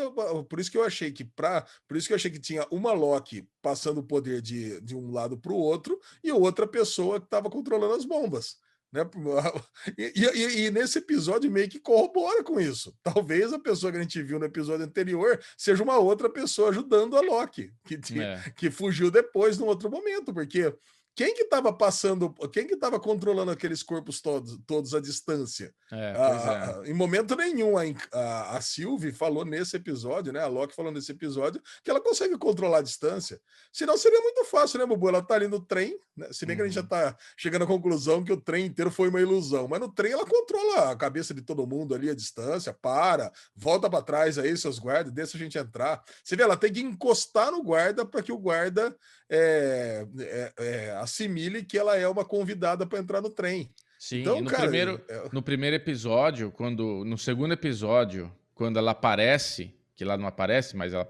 por 0.50 0.60
isso 0.60 0.70
que 0.70 0.78
eu 0.78 0.84
achei 0.84 1.12
que 1.12 1.24
para, 1.24 1.66
por 1.88 1.96
isso 1.96 2.08
que 2.08 2.14
eu 2.14 2.16
achei 2.16 2.30
que 2.30 2.40
tinha 2.40 2.66
uma 2.70 2.92
Loki 2.92 3.48
passando 3.62 4.00
o 4.00 4.04
poder 4.04 4.42
de, 4.42 4.82
de 4.82 4.96
um 4.96 5.12
lado 5.12 5.38
para 5.38 5.54
o 5.54 5.58
outro 5.58 5.98
e 6.24 6.32
outra 6.32 6.68
pessoa 6.68 7.20
que 7.20 7.26
estava 7.26 7.50
controlando 7.50 7.96
as 7.96 8.06
bombas. 8.06 8.58
Né? 8.92 9.02
E, 9.98 10.14
e, 10.16 10.66
e, 10.66 10.72
nesse 10.72 11.00
episódio 11.00 11.50
meio 11.50 11.70
que 11.70 11.80
corrobora 11.80 12.44
com 12.44 12.60
isso. 12.60 12.94
Talvez 13.02 13.54
a 13.54 13.60
pessoa 13.60 13.92
que 13.92 13.98
a 13.98 14.02
gente 14.02 14.22
viu 14.22 14.40
no 14.40 14.46
episódio 14.46 14.86
anterior 14.86 15.40
seja 15.58 15.84
uma 15.84 15.98
outra 15.98 16.30
pessoa 16.30 16.70
ajudando 16.70 17.16
a 17.16 17.22
Loki, 17.22 17.72
que, 17.86 18.00
é. 18.20 18.52
que 18.56 18.70
fugiu 18.70 19.10
depois 19.10 19.58
num 19.58 19.68
outro 19.68 19.90
momento, 19.90 20.34
porque 20.34 20.74
quem 21.20 21.34
que 21.34 21.42
estava 21.42 21.74
passando, 21.74 22.34
quem 22.50 22.66
que 22.66 22.76
estava 22.76 22.98
controlando 22.98 23.52
aqueles 23.52 23.84
corpos 23.84 24.22
todos, 24.22 24.58
todos 24.66 24.96
à 24.96 25.02
distância? 25.02 25.76
É, 25.92 26.14
ah, 26.16 26.82
é. 26.86 26.90
Em 26.90 26.94
momento 26.94 27.36
nenhum, 27.36 27.78
a, 27.78 27.82
a, 28.14 28.56
a 28.56 28.62
Sylvie 28.62 29.12
falou 29.12 29.44
nesse 29.44 29.76
episódio, 29.76 30.32
né? 30.32 30.40
A 30.40 30.48
Loki 30.48 30.74
falou 30.74 30.94
nesse 30.94 31.12
episódio 31.12 31.62
que 31.84 31.92
ela 31.92 32.00
consegue 32.00 32.38
controlar 32.38 32.78
a 32.78 32.82
distância. 32.82 33.38
Senão 33.70 33.98
seria 33.98 34.22
muito 34.22 34.46
fácil, 34.46 34.80
né, 34.80 34.86
Bubu? 34.86 35.10
Ela 35.10 35.22
tá 35.22 35.36
ali 35.36 35.50
no 35.50 35.60
trem, 35.60 36.00
né? 36.16 36.30
Se 36.32 36.46
bem 36.46 36.54
uhum. 36.54 36.58
que 36.58 36.62
a 36.62 36.66
gente 36.68 36.76
já 36.76 36.82
uhum. 36.84 36.88
tá 36.88 37.18
chegando 37.36 37.66
à 37.66 37.68
conclusão 37.68 38.24
que 38.24 38.32
o 38.32 38.40
trem 38.40 38.68
inteiro 38.68 38.90
foi 38.90 39.10
uma 39.10 39.20
ilusão, 39.20 39.68
mas 39.68 39.82
no 39.82 39.92
trem 39.92 40.14
ela 40.14 40.26
controla 40.26 40.90
a 40.90 40.96
cabeça 40.96 41.34
de 41.34 41.42
todo 41.42 41.68
mundo 41.68 41.94
ali, 41.94 42.10
a 42.10 42.16
distância, 42.16 42.74
para, 42.74 43.30
volta 43.54 43.90
para 43.90 44.02
trás 44.02 44.38
aí, 44.38 44.56
seus 44.56 44.80
guardas, 44.80 45.12
deixa 45.12 45.36
a 45.36 45.40
gente 45.42 45.58
entrar. 45.58 46.02
Você 46.24 46.38
vê, 46.38 46.44
ela 46.44 46.56
tem 46.56 46.72
que 46.72 46.80
encostar 46.80 47.52
no 47.52 47.62
guarda 47.62 48.06
para 48.06 48.24
que 48.24 48.32
o 48.32 48.38
guarda 48.38 48.96
é, 49.30 50.06
é, 50.18 50.54
é, 50.58 50.92
assimile 50.98 51.64
que 51.64 51.78
ela 51.78 51.96
é 51.96 52.08
uma 52.08 52.26
convidada 52.26 52.86
para 52.86 53.00
entrar 53.00 53.22
no 53.22 53.30
trem. 53.30 53.70
Sim, 54.00 54.22
então, 54.22 54.42
no, 54.42 54.50
cara, 54.50 54.64
primeiro, 54.64 55.02
é... 55.08 55.30
no 55.32 55.42
primeiro 55.42 55.76
episódio, 55.76 56.52
quando 56.52 57.04
no 57.06 57.18
segundo 57.18 57.54
episódio, 57.54 58.32
quando 58.56 58.78
ela 58.78 58.92
aparece, 58.92 59.74
que 59.96 60.06
lá 60.06 60.18
não 60.18 60.28
aparece, 60.28 60.76
mas 60.76 60.94
ela 60.94 61.08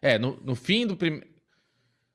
é 0.00 0.18
no, 0.18 0.38
no 0.42 0.54
fim 0.54 0.86
do 0.86 0.96
primeiro 0.96 1.32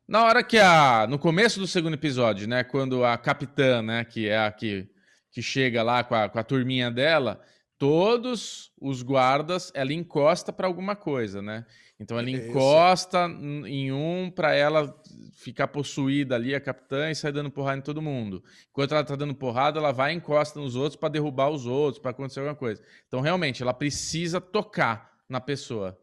na 0.08 0.24
hora 0.24 0.42
que 0.42 0.58
a 0.58 1.06
no 1.06 1.20
começo 1.20 1.60
do 1.60 1.68
segundo 1.68 1.96
episódio, 1.96 2.48
né, 2.48 2.64
quando 2.64 3.04
a 3.04 3.18
capitã, 3.18 3.82
né, 3.82 4.06
que 4.06 4.30
é 4.30 4.38
a 4.38 4.50
que, 4.52 4.88
que 5.30 5.42
chega 5.42 5.84
lá 5.84 6.04
com 6.04 6.16
a, 6.16 6.30
com 6.30 6.40
a 6.40 6.44
turminha 6.44 6.90
dela, 6.90 7.42
todos 7.78 8.72
os 8.80 9.02
guardas 9.02 9.70
ela 9.76 9.92
encosta 9.92 10.54
para 10.54 10.66
alguma 10.66 10.96
coisa, 10.96 11.42
né? 11.42 11.66
Então 12.00 12.20
ela 12.20 12.30
encosta 12.30 13.28
em 13.66 13.92
um 13.92 14.30
para 14.30 14.54
ela 14.54 14.96
ficar 15.34 15.68
possuída 15.68 16.36
ali, 16.36 16.54
a 16.54 16.62
capitã, 16.62 17.10
e 17.10 17.16
sai 17.16 17.32
dando 17.32 17.50
porrada 17.50 17.80
em 17.80 17.82
todo 17.82 18.02
mundo. 18.02 18.44
Enquanto 18.70 18.94
ela 18.94 19.04
tá 19.04 19.16
dando 19.16 19.34
porrada, 19.34 19.80
ela 19.80 19.92
vai 19.92 20.14
e 20.14 20.16
encosta 20.16 20.60
nos 20.60 20.76
outros 20.76 20.96
para 20.96 21.10
derrubar 21.10 21.50
os 21.50 21.66
outros, 21.66 22.00
para 22.00 22.12
acontecer 22.12 22.40
alguma 22.40 22.56
coisa. 22.56 22.82
Então, 23.08 23.20
realmente, 23.22 23.64
ela 23.64 23.74
precisa 23.74 24.40
tocar 24.40 25.18
na 25.28 25.42
pessoa. 25.42 26.00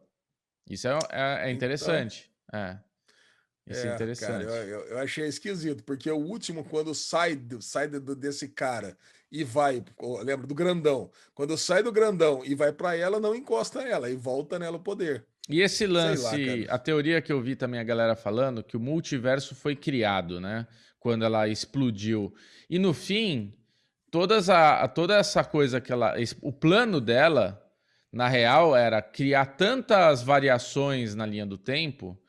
Isso 0.69 0.87
é, 0.87 0.99
é, 1.11 1.49
é 1.49 1.51
interessante. 1.51 2.29
Então, 2.47 2.59
é. 2.59 2.79
Isso 3.67 3.87
é, 3.87 3.89
é 3.89 3.93
interessante. 3.95 4.45
Cara, 4.45 4.65
eu, 4.65 4.79
eu, 4.81 4.99
achei 4.99 5.27
esquisito, 5.27 5.83
porque 5.83 6.09
o 6.09 6.17
último, 6.17 6.63
quando 6.63 6.93
sai, 6.93 7.39
sai 7.61 7.87
desse 7.87 8.49
cara 8.49 8.95
e 9.31 9.43
vai, 9.43 9.83
lembra 10.23 10.45
do 10.45 10.53
grandão, 10.53 11.09
quando 11.33 11.57
sai 11.57 11.81
do 11.81 11.91
grandão 11.91 12.43
e 12.45 12.53
vai 12.53 12.71
para 12.71 12.95
ela, 12.95 13.19
não 13.19 13.33
encosta 13.33 13.81
ela 13.81 14.09
e 14.09 14.15
volta 14.15 14.59
nela 14.59 14.77
o 14.77 14.83
poder. 14.83 15.25
E 15.49 15.61
esse 15.61 15.85
lance, 15.85 16.65
lá, 16.65 16.75
a 16.75 16.77
teoria 16.77 17.21
que 17.21 17.31
eu 17.31 17.39
vi 17.39 17.55
também 17.55 17.79
a 17.79 17.83
galera 17.83 18.15
falando, 18.15 18.63
que 18.63 18.75
o 18.75 18.79
multiverso 18.79 19.53
foi 19.53 19.75
criado, 19.75 20.39
né? 20.39 20.65
Quando 20.99 21.23
ela 21.23 21.47
explodiu. 21.47 22.33
E 22.69 22.79
no 22.79 22.93
fim, 22.93 23.53
todas 24.09 24.49
a, 24.49 24.87
toda 24.87 25.15
essa 25.15 25.43
coisa 25.43 25.79
que 25.79 25.91
ela. 25.91 26.15
O 26.41 26.51
plano 26.51 26.99
dela, 26.99 27.61
na 28.11 28.27
real, 28.27 28.75
era 28.75 29.01
criar 29.01 29.45
tantas 29.45 30.23
variações 30.23 31.13
na 31.13 31.25
linha 31.25 31.45
do 31.45 31.57
tempo 31.57 32.19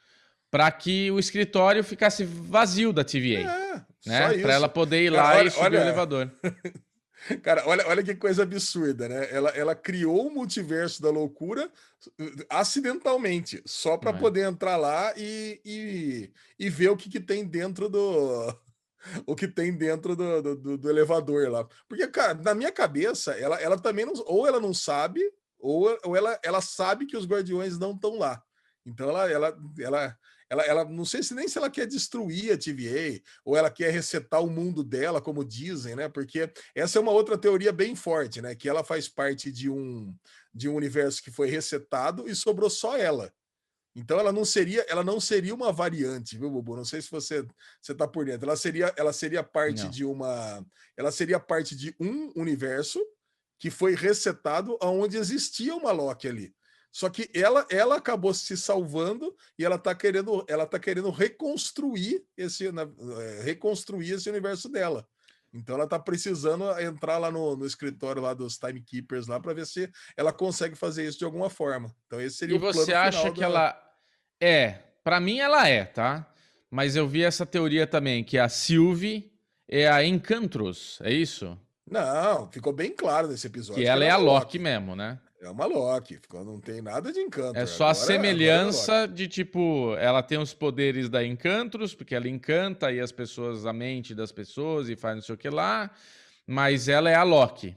para 0.51 0.71
que 0.71 1.11
o 1.11 1.19
escritório 1.19 1.83
ficasse 1.83 2.25
vazio 2.25 2.93
da 2.93 3.03
TVA. 3.03 3.51
É, 3.51 3.85
né? 4.07 4.39
Para 4.39 4.55
ela 4.55 4.69
poder 4.69 5.05
ir 5.05 5.11
lá 5.11 5.37
olha, 5.37 5.49
e 5.49 5.51
subir 5.51 5.65
olha... 5.65 5.79
o 5.79 5.83
elevador. 5.83 6.31
Cara, 7.43 7.67
olha, 7.67 7.87
olha 7.89 8.03
que 8.03 8.15
coisa 8.15 8.43
absurda, 8.43 9.09
né? 9.09 9.29
Ela, 9.31 9.51
ela 9.51 9.75
criou 9.75 10.27
o 10.27 10.31
multiverso 10.31 11.03
da 11.03 11.11
loucura 11.11 11.67
uh, 11.67 12.47
acidentalmente, 12.49 13.63
só 13.67 13.97
para 13.97 14.11
é. 14.11 14.19
poder 14.19 14.47
entrar 14.47 14.77
lá 14.77 15.13
e, 15.17 15.61
e, 15.65 16.33
e, 16.59 16.71
ver 16.71 16.91
o 16.91 16.97
que, 16.97 17.09
que 17.09 17.21
tem 17.21 17.45
dentro 17.45 17.89
do. 17.89 18.55
O 19.25 19.37
que 19.37 19.47
tem 19.47 19.73
dentro 19.73 20.17
do, 20.17 20.57
do, 20.57 20.79
do, 20.79 20.91
elevador 20.91 21.49
lá. 21.49 21.65
Porque, 21.89 22.09
cara, 22.09 22.35
na 22.35 22.55
minha 22.55 22.73
cabeça, 22.73 23.33
ela, 23.35 23.57
ela 23.61 23.79
também 23.79 24.05
não. 24.05 24.15
Ou 24.27 24.47
ela 24.47 24.59
não 24.59 24.75
sabe, 24.75 25.21
ou, 25.59 25.97
ou 26.05 26.17
ela, 26.17 26.39
ela 26.43 26.61
sabe 26.61 27.07
que 27.07 27.17
os 27.17 27.27
guardiões 27.27 27.79
não 27.79 27.93
estão 27.93 28.19
lá. 28.19 28.43
Então 28.85 29.09
ela, 29.09 29.31
ela, 29.31 29.59
ela, 29.79 30.19
ela, 30.49 30.63
ela 30.65 30.85
não 30.85 31.05
sei 31.05 31.23
se 31.23 31.35
nem 31.35 31.49
se 31.49 31.59
ela 31.59 31.71
quer 31.71 31.87
destruir 31.87 32.53
a 32.53 32.59
TVA 32.59 33.21
ou 33.45 33.57
ela 33.57 33.71
quer 33.71 33.91
resetar 33.91 34.43
o 34.43 34.51
mundo 34.51 34.85
dela, 34.85 35.21
como 35.21 35.45
dizem, 35.45 35.97
né? 35.97 36.09
Porque 36.09 36.51
essa 36.75 36.99
é 36.99 37.03
uma 37.03 37.13
outra 37.13 37.37
teoria 37.37 37.73
bem 37.73 37.97
forte, 37.97 38.41
né? 38.41 38.55
Que 38.55 38.69
ela 38.69 38.85
faz 38.85 39.09
parte 39.09 39.51
de 39.51 39.69
um 39.69 40.15
de 40.55 40.69
um 40.69 40.75
universo 40.75 41.23
que 41.23 41.31
foi 41.31 41.51
resetado 41.51 42.27
e 42.27 42.35
sobrou 42.35 42.71
só 42.71 42.97
ela. 42.97 43.31
Então 43.95 44.19
ela 44.19 44.33
não 44.33 44.45
seria, 44.45 44.85
ela 44.89 45.03
não 45.03 45.19
seria 45.19 45.55
uma 45.55 45.73
variante, 45.73 46.37
viu, 46.37 46.51
Bubu? 46.51 46.77
Não 46.77 46.85
sei 46.85 47.01
se 47.01 47.11
você 47.11 47.47
você 47.81 47.95
tá 47.95 48.07
por 48.07 48.27
dentro. 48.27 48.47
Ela 48.47 48.57
seria, 48.57 48.93
ela 48.97 49.13
seria 49.13 49.43
parte 49.43 49.85
não. 49.85 49.91
de 49.91 50.05
uma, 50.05 50.65
ela 50.97 51.11
seria 51.11 51.41
parte 51.41 51.75
de 51.75 51.95
um 51.99 52.31
universo 52.37 53.03
que 53.59 53.71
foi 53.71 53.95
resetado 53.95 54.77
aonde 54.81 55.17
existia 55.17 55.75
uma 55.75 55.93
Loki 55.93 56.29
ali. 56.29 56.55
Só 56.97 57.11
que 57.11 57.29
ela, 57.35 57.67
ela 57.69 57.97
acabou 57.97 58.33
se 58.33 58.57
salvando 58.57 59.37
e 59.59 59.67
ela 59.67 59.77
está 59.77 59.95
querendo, 59.95 60.43
ela 60.49 60.65
tá 60.65 60.79
querendo 60.79 61.11
reconstruir 61.11 62.25
esse, 62.35 62.69
é, 62.69 63.43
reconstruir 63.43 64.13
esse 64.13 64.31
universo 64.31 64.67
dela. 64.67 65.07
Então 65.53 65.75
ela 65.75 65.85
está 65.85 65.99
precisando 65.99 66.65
entrar 66.81 67.19
lá 67.19 67.31
no, 67.31 67.55
no, 67.55 67.67
escritório 67.67 68.23
lá 68.23 68.33
dos 68.33 68.57
timekeepers 68.57 69.27
lá 69.27 69.39
para 69.39 69.53
ver 69.53 69.67
se 69.67 69.91
ela 70.17 70.33
consegue 70.33 70.75
fazer 70.75 71.07
isso 71.07 71.19
de 71.19 71.27
alguma 71.27 71.51
forma. 71.51 71.95
Então 72.07 72.19
esse 72.19 72.39
seria 72.39 72.55
e 72.55 72.57
o 72.57 72.61
plano 72.61 72.73
você 72.73 72.95
acha 72.95 73.31
que 73.31 73.45
ela 73.45 73.79
é? 74.41 74.81
Para 75.05 75.21
mim 75.21 75.39
ela 75.39 75.69
é, 75.69 75.85
tá? 75.85 76.27
Mas 76.71 76.97
eu 76.97 77.07
vi 77.07 77.23
essa 77.23 77.45
teoria 77.45 77.87
também 77.87 78.25
que 78.25 78.39
a 78.39 78.49
Sylvie 78.49 79.31
é 79.69 79.87
a 79.87 80.03
Encantrus, 80.03 80.99
é 81.03 81.13
isso? 81.13 81.61
Não, 81.87 82.51
ficou 82.51 82.73
bem 82.73 82.91
claro 82.91 83.29
nesse 83.29 83.49
episódio. 83.49 83.83
Que 83.83 83.87
ela, 83.87 84.01
que 84.01 84.05
ela 84.07 84.11
é 84.11 84.15
a 84.15 84.17
Loki, 84.17 84.57
Loki 84.57 84.59
mesmo, 84.59 84.97
né? 84.97 85.21
É 85.41 85.51
uma 85.51 85.67
Loki, 85.67 86.19
não 86.33 86.59
tem 86.61 86.81
nada 86.81 87.13
de 87.13 87.21
encanto. 87.21 87.59
É 87.59 87.67
só 87.67 87.85
agora, 87.85 87.99
a 87.99 88.03
é, 88.03 88.07
semelhança 88.07 88.95
é 88.95 89.07
de 89.07 89.29
tipo, 89.29 89.95
ela 89.99 90.23
tem 90.23 90.39
os 90.39 90.55
poderes 90.55 91.09
da 91.09 91.25
Encantrus, 91.25 91.95
porque 91.95 92.15
ela 92.15 92.29
encanta 92.29 92.87
aí 92.87 93.01
as 93.01 93.13
pessoas, 93.13 93.67
a 93.67 93.73
mente 93.73 94.15
das 94.15 94.33
pessoas 94.33 94.89
e 94.89 94.97
faz 94.97 95.17
não 95.17 95.23
sei 95.23 95.35
o 95.35 95.39
que 95.39 95.51
lá, 95.51 95.91
mas 96.47 96.89
ela 96.89 97.11
é 97.11 97.15
a 97.15 97.23
Loki. 97.23 97.77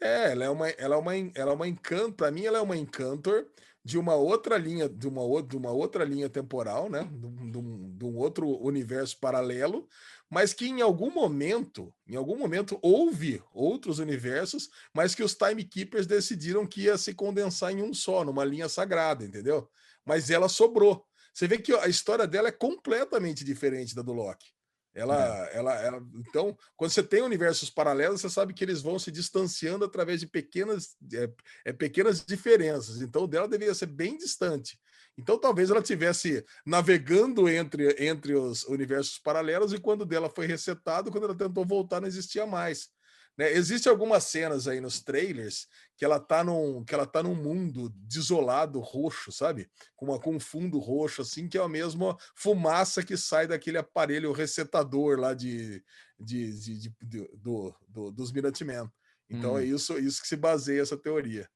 É, 0.00 0.32
ela 0.32 0.44
é 0.44 0.50
uma, 0.50 0.68
ela 0.68 0.94
é 0.94 0.98
uma, 0.98 1.14
ela 1.16 1.52
é 1.52 1.54
uma 1.54 1.68
encanto, 1.68 2.12
para 2.12 2.30
mim 2.30 2.44
ela 2.44 2.58
é 2.58 2.60
uma 2.60 2.76
encantor 2.76 3.46
de 3.84 3.98
uma 3.98 4.14
outra 4.14 4.56
linha, 4.56 4.88
de 4.88 5.08
uma, 5.08 5.42
de 5.42 5.56
uma 5.56 5.70
outra 5.70 6.04
linha 6.04 6.28
temporal, 6.28 6.88
né? 6.88 7.08
De, 7.12 7.50
de, 7.50 7.98
de 7.98 8.04
um 8.04 8.16
outro 8.16 8.48
universo 8.62 9.18
paralelo, 9.18 9.88
mas 10.30 10.52
que 10.54 10.66
em 10.66 10.80
algum 10.80 11.10
momento, 11.10 11.92
em 12.06 12.16
algum 12.16 12.36
momento 12.36 12.78
houve 12.80 13.42
outros 13.52 13.98
universos, 13.98 14.70
mas 14.94 15.14
que 15.14 15.22
os 15.22 15.34
timekeepers 15.34 16.06
decidiram 16.06 16.66
que 16.66 16.82
ia 16.82 16.96
se 16.96 17.12
condensar 17.12 17.72
em 17.72 17.82
um 17.82 17.92
só, 17.92 18.24
numa 18.24 18.44
linha 18.44 18.68
sagrada, 18.68 19.24
entendeu? 19.24 19.68
Mas 20.04 20.30
ela 20.30 20.48
sobrou. 20.48 21.04
Você 21.34 21.48
vê 21.48 21.58
que 21.58 21.74
a 21.74 21.88
história 21.88 22.26
dela 22.26 22.48
é 22.48 22.52
completamente 22.52 23.44
diferente 23.44 23.94
da 23.94 24.02
do 24.02 24.12
Loki. 24.12 24.52
Ela, 24.94 25.48
é. 25.48 25.58
ela, 25.58 25.74
ela, 25.74 26.06
então, 26.14 26.56
quando 26.76 26.90
você 26.90 27.02
tem 27.02 27.22
universos 27.22 27.70
paralelos, 27.70 28.20
você 28.20 28.28
sabe 28.28 28.52
que 28.52 28.62
eles 28.62 28.82
vão 28.82 28.98
se 28.98 29.10
distanciando 29.10 29.84
através 29.84 30.20
de 30.20 30.26
pequenas, 30.26 30.96
é, 31.14 31.30
é, 31.64 31.72
pequenas 31.72 32.24
diferenças. 32.24 33.00
Então, 33.00 33.24
o 33.24 33.26
dela 33.26 33.48
deveria 33.48 33.74
ser 33.74 33.86
bem 33.86 34.16
distante. 34.16 34.78
Então, 35.16 35.38
talvez 35.38 35.70
ela 35.70 35.82
tivesse 35.82 36.44
navegando 36.64 37.48
entre, 37.48 37.96
entre 38.04 38.34
os 38.34 38.64
universos 38.64 39.18
paralelos 39.18 39.72
e 39.72 39.78
quando 39.78 40.04
dela 40.04 40.28
foi 40.28 40.46
resetado, 40.46 41.10
quando 41.10 41.24
ela 41.24 41.34
tentou 41.34 41.64
voltar, 41.64 42.00
não 42.00 42.08
existia 42.08 42.46
mais. 42.46 42.88
Né? 43.36 43.52
Existem 43.52 43.90
algumas 43.90 44.24
cenas 44.24 44.68
aí 44.68 44.80
nos 44.80 45.00
trailers 45.00 45.66
que 45.96 46.04
ela 46.04 46.20
tá 46.20 46.44
num, 46.44 46.84
que 46.84 46.94
ela 46.94 47.06
tá 47.06 47.22
num 47.22 47.34
mundo 47.34 47.90
desolado, 47.94 48.80
roxo, 48.80 49.32
sabe? 49.32 49.70
Com, 49.96 50.06
uma, 50.06 50.18
com 50.18 50.36
um 50.36 50.40
fundo 50.40 50.78
roxo, 50.78 51.22
assim, 51.22 51.48
que 51.48 51.56
é 51.56 51.60
a 51.60 51.68
mesma 51.68 52.16
fumaça 52.34 53.02
que 53.02 53.16
sai 53.16 53.46
daquele 53.46 53.78
aparelho 53.78 54.32
resetador 54.32 55.18
lá 55.18 55.32
de, 55.32 55.82
de, 56.18 56.52
de, 56.52 56.78
de, 56.78 56.94
de 57.02 57.30
do, 57.34 57.74
do, 57.88 58.10
dos 58.10 58.32
Minutemen. 58.32 58.90
Então 59.30 59.54
hum. 59.54 59.58
é 59.58 59.64
isso, 59.64 59.98
isso 59.98 60.20
que 60.20 60.28
se 60.28 60.36
baseia 60.36 60.82
essa 60.82 60.96
teoria. 60.96 61.48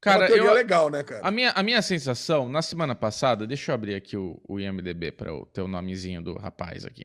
Cara, 0.00 0.28
é 0.28 0.38
eu, 0.38 0.52
legal, 0.52 0.90
né, 0.90 1.02
cara? 1.04 1.24
A 1.26 1.30
minha, 1.30 1.52
a 1.52 1.62
minha 1.62 1.80
sensação, 1.80 2.48
na 2.48 2.60
semana 2.60 2.92
passada, 2.92 3.46
deixa 3.46 3.70
eu 3.70 3.74
abrir 3.74 3.94
aqui 3.94 4.16
o, 4.16 4.42
o 4.46 4.58
IMDB 4.58 5.12
para 5.12 5.30
ter 5.52 5.62
o 5.62 5.68
nomezinho 5.68 6.20
do 6.20 6.34
rapaz 6.34 6.84
aqui. 6.84 7.04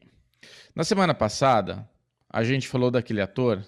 Na 0.73 0.83
semana 0.83 1.13
passada, 1.13 1.87
a 2.27 2.43
gente 2.43 2.67
falou 2.67 2.89
daquele 2.89 3.21
ator 3.21 3.63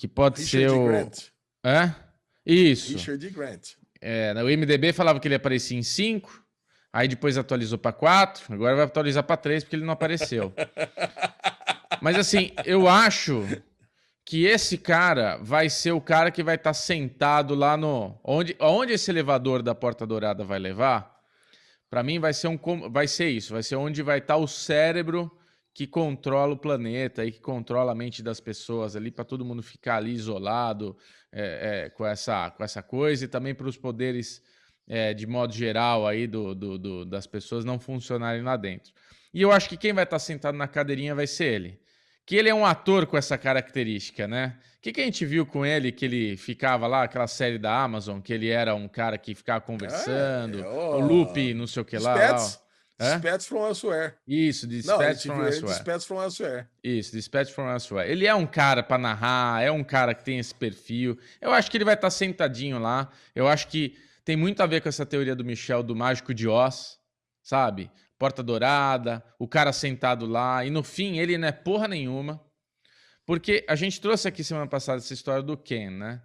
que 0.00 0.08
pode 0.08 0.40
Richard 0.40 0.66
ser 0.66 0.70
o. 0.70 0.86
Grant. 0.86 1.18
É? 1.62 1.94
Isso. 2.46 2.94
Richard 2.94 3.28
Grant. 3.28 3.72
É, 4.00 4.32
o 4.42 4.48
IMDB 4.48 4.94
falava 4.94 5.20
que 5.20 5.28
ele 5.28 5.34
aparecia 5.34 5.78
em 5.78 5.82
5, 5.82 6.42
aí 6.90 7.06
depois 7.06 7.36
atualizou 7.36 7.76
para 7.76 7.92
4, 7.92 8.54
agora 8.54 8.76
vai 8.76 8.84
atualizar 8.86 9.22
para 9.22 9.36
3 9.36 9.62
porque 9.62 9.76
ele 9.76 9.84
não 9.84 9.92
apareceu. 9.92 10.54
Mas 12.00 12.16
assim, 12.16 12.50
eu 12.64 12.88
acho 12.88 13.46
que 14.24 14.46
esse 14.46 14.78
cara 14.78 15.36
vai 15.42 15.68
ser 15.68 15.92
o 15.92 16.00
cara 16.00 16.30
que 16.30 16.42
vai 16.42 16.54
estar 16.54 16.70
tá 16.70 16.74
sentado 16.74 17.54
lá 17.54 17.76
no 17.76 18.18
onde, 18.24 18.56
onde 18.58 18.94
esse 18.94 19.10
elevador 19.10 19.62
da 19.62 19.74
Porta 19.74 20.06
Dourada 20.06 20.42
vai 20.44 20.58
levar. 20.58 21.14
Para 21.90 22.02
mim 22.02 22.18
vai 22.18 22.32
ser 22.32 22.48
um 22.48 22.58
vai 22.90 23.06
ser 23.06 23.28
isso, 23.28 23.52
vai 23.52 23.62
ser 23.62 23.76
onde 23.76 24.02
vai 24.02 24.16
estar 24.16 24.34
tá 24.34 24.40
o 24.40 24.48
cérebro 24.48 25.30
que 25.80 25.86
controla 25.86 26.52
o 26.52 26.58
planeta 26.58 27.24
e 27.24 27.32
que 27.32 27.40
controla 27.40 27.92
a 27.92 27.94
mente 27.94 28.22
das 28.22 28.38
pessoas 28.38 28.94
ali, 28.94 29.10
para 29.10 29.24
todo 29.24 29.46
mundo 29.46 29.62
ficar 29.62 29.96
ali 29.96 30.12
isolado 30.12 30.94
é, 31.32 31.86
é, 31.86 31.88
com, 31.88 32.04
essa, 32.04 32.50
com 32.50 32.62
essa 32.62 32.82
coisa, 32.82 33.24
e 33.24 33.28
também 33.28 33.54
para 33.54 33.66
os 33.66 33.78
poderes, 33.78 34.42
é, 34.86 35.14
de 35.14 35.26
modo 35.26 35.54
geral, 35.54 36.06
aí 36.06 36.26
do, 36.26 36.54
do, 36.54 36.76
do, 36.78 37.04
das 37.06 37.26
pessoas 37.26 37.64
não 37.64 37.80
funcionarem 37.80 38.42
lá 38.42 38.58
dentro. 38.58 38.92
E 39.32 39.40
eu 39.40 39.50
acho 39.50 39.70
que 39.70 39.76
quem 39.78 39.94
vai 39.94 40.04
estar 40.04 40.16
tá 40.16 40.20
sentado 40.20 40.54
na 40.54 40.68
cadeirinha 40.68 41.14
vai 41.14 41.26
ser 41.26 41.46
ele. 41.46 41.80
Que 42.26 42.36
ele 42.36 42.50
é 42.50 42.54
um 42.54 42.66
ator 42.66 43.06
com 43.06 43.16
essa 43.16 43.38
característica, 43.38 44.28
né? 44.28 44.58
O 44.76 44.82
que, 44.82 44.92
que 44.92 45.00
a 45.00 45.04
gente 45.04 45.24
viu 45.24 45.46
com 45.46 45.64
ele, 45.64 45.90
que 45.90 46.04
ele 46.04 46.36
ficava 46.36 46.86
lá, 46.86 47.04
aquela 47.04 47.26
série 47.26 47.58
da 47.58 47.82
Amazon, 47.82 48.20
que 48.20 48.34
ele 48.34 48.50
era 48.50 48.74
um 48.74 48.86
cara 48.86 49.16
que 49.16 49.34
ficava 49.34 49.62
conversando, 49.62 50.60
é, 50.60 50.68
oh, 50.68 50.96
o 50.96 51.00
loop, 51.00 51.54
não 51.54 51.66
sei 51.66 51.80
o 51.80 51.86
que 51.86 51.96
lá. 51.96 52.14
lá 52.14 52.69
Dispatch 53.00 53.46
from 53.46 53.66
Elsewhere. 53.66 54.14
Isso, 54.28 54.66
Dispatch 54.66 55.22
from 55.22 55.42
Elsewhere. 55.42 55.74
Dispatch 55.74 56.06
from 56.06 56.22
Elsewhere. 56.22 56.66
Isso, 56.84 57.12
Dispatch 57.12 57.52
from 57.52 57.68
Elsewhere. 57.68 58.10
Ele 58.10 58.26
é 58.26 58.34
um 58.34 58.46
cara 58.46 58.82
para 58.82 58.98
narrar, 58.98 59.62
é 59.62 59.70
um 59.70 59.82
cara 59.82 60.14
que 60.14 60.22
tem 60.22 60.38
esse 60.38 60.54
perfil. 60.54 61.18
Eu 61.40 61.50
acho 61.52 61.70
que 61.70 61.78
ele 61.78 61.84
vai 61.84 61.94
estar 61.94 62.08
tá 62.08 62.10
sentadinho 62.10 62.78
lá. 62.78 63.10
Eu 63.34 63.48
acho 63.48 63.68
que 63.68 63.96
tem 64.22 64.36
muito 64.36 64.62
a 64.62 64.66
ver 64.66 64.82
com 64.82 64.88
essa 64.88 65.06
teoria 65.06 65.34
do 65.34 65.44
Michel 65.44 65.82
do 65.82 65.96
Mágico 65.96 66.34
de 66.34 66.46
Oz, 66.46 66.98
sabe? 67.42 67.90
Porta 68.18 68.42
Dourada, 68.42 69.24
o 69.38 69.48
cara 69.48 69.72
sentado 69.72 70.26
lá. 70.26 70.62
E 70.62 70.68
no 70.68 70.82
fim, 70.82 71.18
ele 71.18 71.38
não 71.38 71.48
é 71.48 71.52
porra 71.52 71.88
nenhuma. 71.88 72.38
Porque 73.24 73.64
a 73.66 73.74
gente 73.74 73.98
trouxe 73.98 74.28
aqui 74.28 74.44
semana 74.44 74.66
passada 74.66 74.98
essa 74.98 75.14
história 75.14 75.42
do 75.42 75.56
Ken, 75.56 75.90
né? 75.90 76.20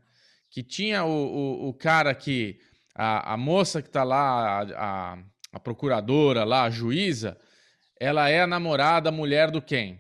Que 0.50 0.62
tinha 0.62 1.06
o, 1.06 1.10
o, 1.10 1.70
o 1.70 1.74
cara 1.74 2.14
que. 2.14 2.60
A, 2.98 3.34
a 3.34 3.38
moça 3.38 3.82
que 3.82 3.90
tá 3.90 4.04
lá, 4.04 4.62
a, 4.62 5.14
a 5.14 5.18
a 5.56 5.60
procuradora 5.60 6.44
lá, 6.44 6.64
a 6.64 6.70
juíza, 6.70 7.40
ela 7.98 8.28
é 8.28 8.42
a 8.42 8.48
namorada, 8.48 9.08
a 9.08 9.12
mulher 9.12 9.50
do 9.50 9.62
Ken, 9.62 9.98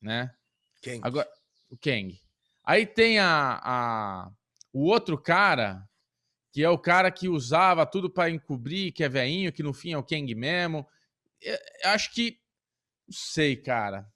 né? 0.00 0.32
Kang. 0.80 1.00
Agora, 1.02 1.28
o 1.68 1.76
Kang. 1.76 2.16
Aí 2.62 2.86
tem 2.86 3.18
a, 3.18 3.60
a, 3.60 4.30
o 4.72 4.84
outro 4.84 5.18
cara, 5.18 5.82
que 6.52 6.62
é 6.62 6.70
o 6.70 6.78
cara 6.78 7.10
que 7.10 7.28
usava 7.28 7.84
tudo 7.84 8.08
para 8.08 8.30
encobrir, 8.30 8.92
que 8.92 9.02
é 9.02 9.08
veinho, 9.08 9.52
que 9.52 9.64
no 9.64 9.72
fim 9.72 9.92
é 9.92 9.98
o 9.98 10.04
Kang 10.04 10.32
mesmo. 10.36 10.86
Eu, 11.40 11.58
eu 11.82 11.90
acho 11.90 12.14
que. 12.14 12.38
Não 13.08 13.16
sei, 13.16 13.56
cara. 13.56 14.06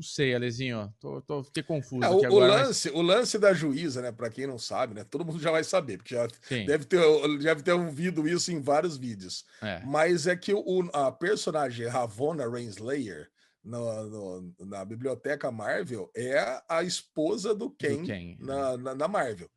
Não 0.00 0.04
sei, 0.04 0.34
Alezinho. 0.34 0.90
Tô, 0.98 1.20
tô, 1.20 1.44
fiquei 1.44 1.62
confuso. 1.62 2.02
É, 2.02 2.08
o, 2.08 2.24
agora, 2.24 2.32
o, 2.32 2.38
lance, 2.38 2.88
mas... 2.88 2.98
o 2.98 3.02
lance 3.02 3.38
da 3.38 3.52
juíza, 3.52 4.00
né? 4.00 4.10
Para 4.10 4.30
quem 4.30 4.46
não 4.46 4.58
sabe, 4.58 4.94
né? 4.94 5.04
Todo 5.04 5.26
mundo 5.26 5.38
já 5.38 5.50
vai 5.50 5.62
saber, 5.62 5.98
porque 5.98 6.14
já 6.14 6.26
deve 6.48 6.86
ter, 6.86 6.98
deve 7.38 7.62
ter 7.62 7.72
ouvido 7.72 8.26
isso 8.26 8.50
em 8.50 8.62
vários 8.62 8.96
vídeos. 8.96 9.44
É. 9.60 9.82
Mas 9.84 10.26
é 10.26 10.34
que 10.34 10.54
o, 10.54 10.88
a 10.94 11.12
personagem 11.12 11.86
Ravonna 11.86 12.48
Renslayer 12.48 13.28
no, 13.62 14.04
no, 14.08 14.54
na 14.60 14.86
biblioteca 14.86 15.50
Marvel 15.50 16.10
é 16.16 16.62
a 16.66 16.82
esposa 16.82 17.54
do 17.54 17.70
Ken, 17.70 18.36
do 18.38 18.46
na, 18.46 18.76
na, 18.78 18.94
na 18.94 19.06
Marvel 19.06 19.50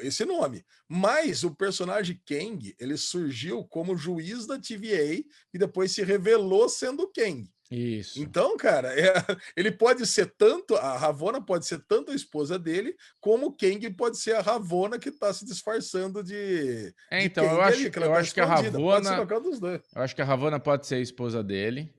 esse 0.00 0.24
nome. 0.24 0.64
Mas 0.88 1.44
o 1.44 1.54
personagem 1.54 2.20
Kang, 2.26 2.74
ele 2.78 2.96
surgiu 2.96 3.64
como 3.64 3.96
juiz 3.96 4.46
da 4.46 4.58
TVA 4.58 5.24
e 5.54 5.58
depois 5.58 5.92
se 5.92 6.02
revelou 6.02 6.68
sendo 6.68 7.10
Kang. 7.12 7.48
Isso. 7.70 8.20
Então, 8.20 8.56
cara, 8.56 8.88
é, 8.98 9.12
ele 9.56 9.72
pode 9.72 10.06
ser 10.06 10.26
tanto, 10.38 10.76
a 10.76 10.96
Ravona 10.96 11.40
pode 11.40 11.66
ser 11.66 11.80
tanto 11.86 12.12
a 12.12 12.14
esposa 12.14 12.58
dele, 12.58 12.94
como 13.20 13.46
o 13.46 13.52
Kang 13.52 13.90
pode 13.90 14.18
ser 14.18 14.36
a 14.36 14.40
Ravona 14.40 14.98
que 14.98 15.10
tá 15.10 15.32
se 15.32 15.44
disfarçando 15.44 16.22
de. 16.22 16.94
É, 17.10 17.24
então, 17.24 17.44
de 17.44 17.54
eu 17.54 17.60
acho, 17.60 17.80
ali, 17.80 17.90
que, 17.90 17.98
eu 17.98 18.02
tá 18.02 18.16
acho 18.16 18.34
que 18.34 18.40
a 18.40 18.46
Ravona. 18.46 19.26
Eu 19.94 20.02
acho 20.02 20.14
que 20.14 20.22
a 20.22 20.24
Ravona 20.24 20.60
pode 20.60 20.86
ser 20.86 20.96
a 20.96 21.00
esposa 21.00 21.42
dele. 21.42 21.92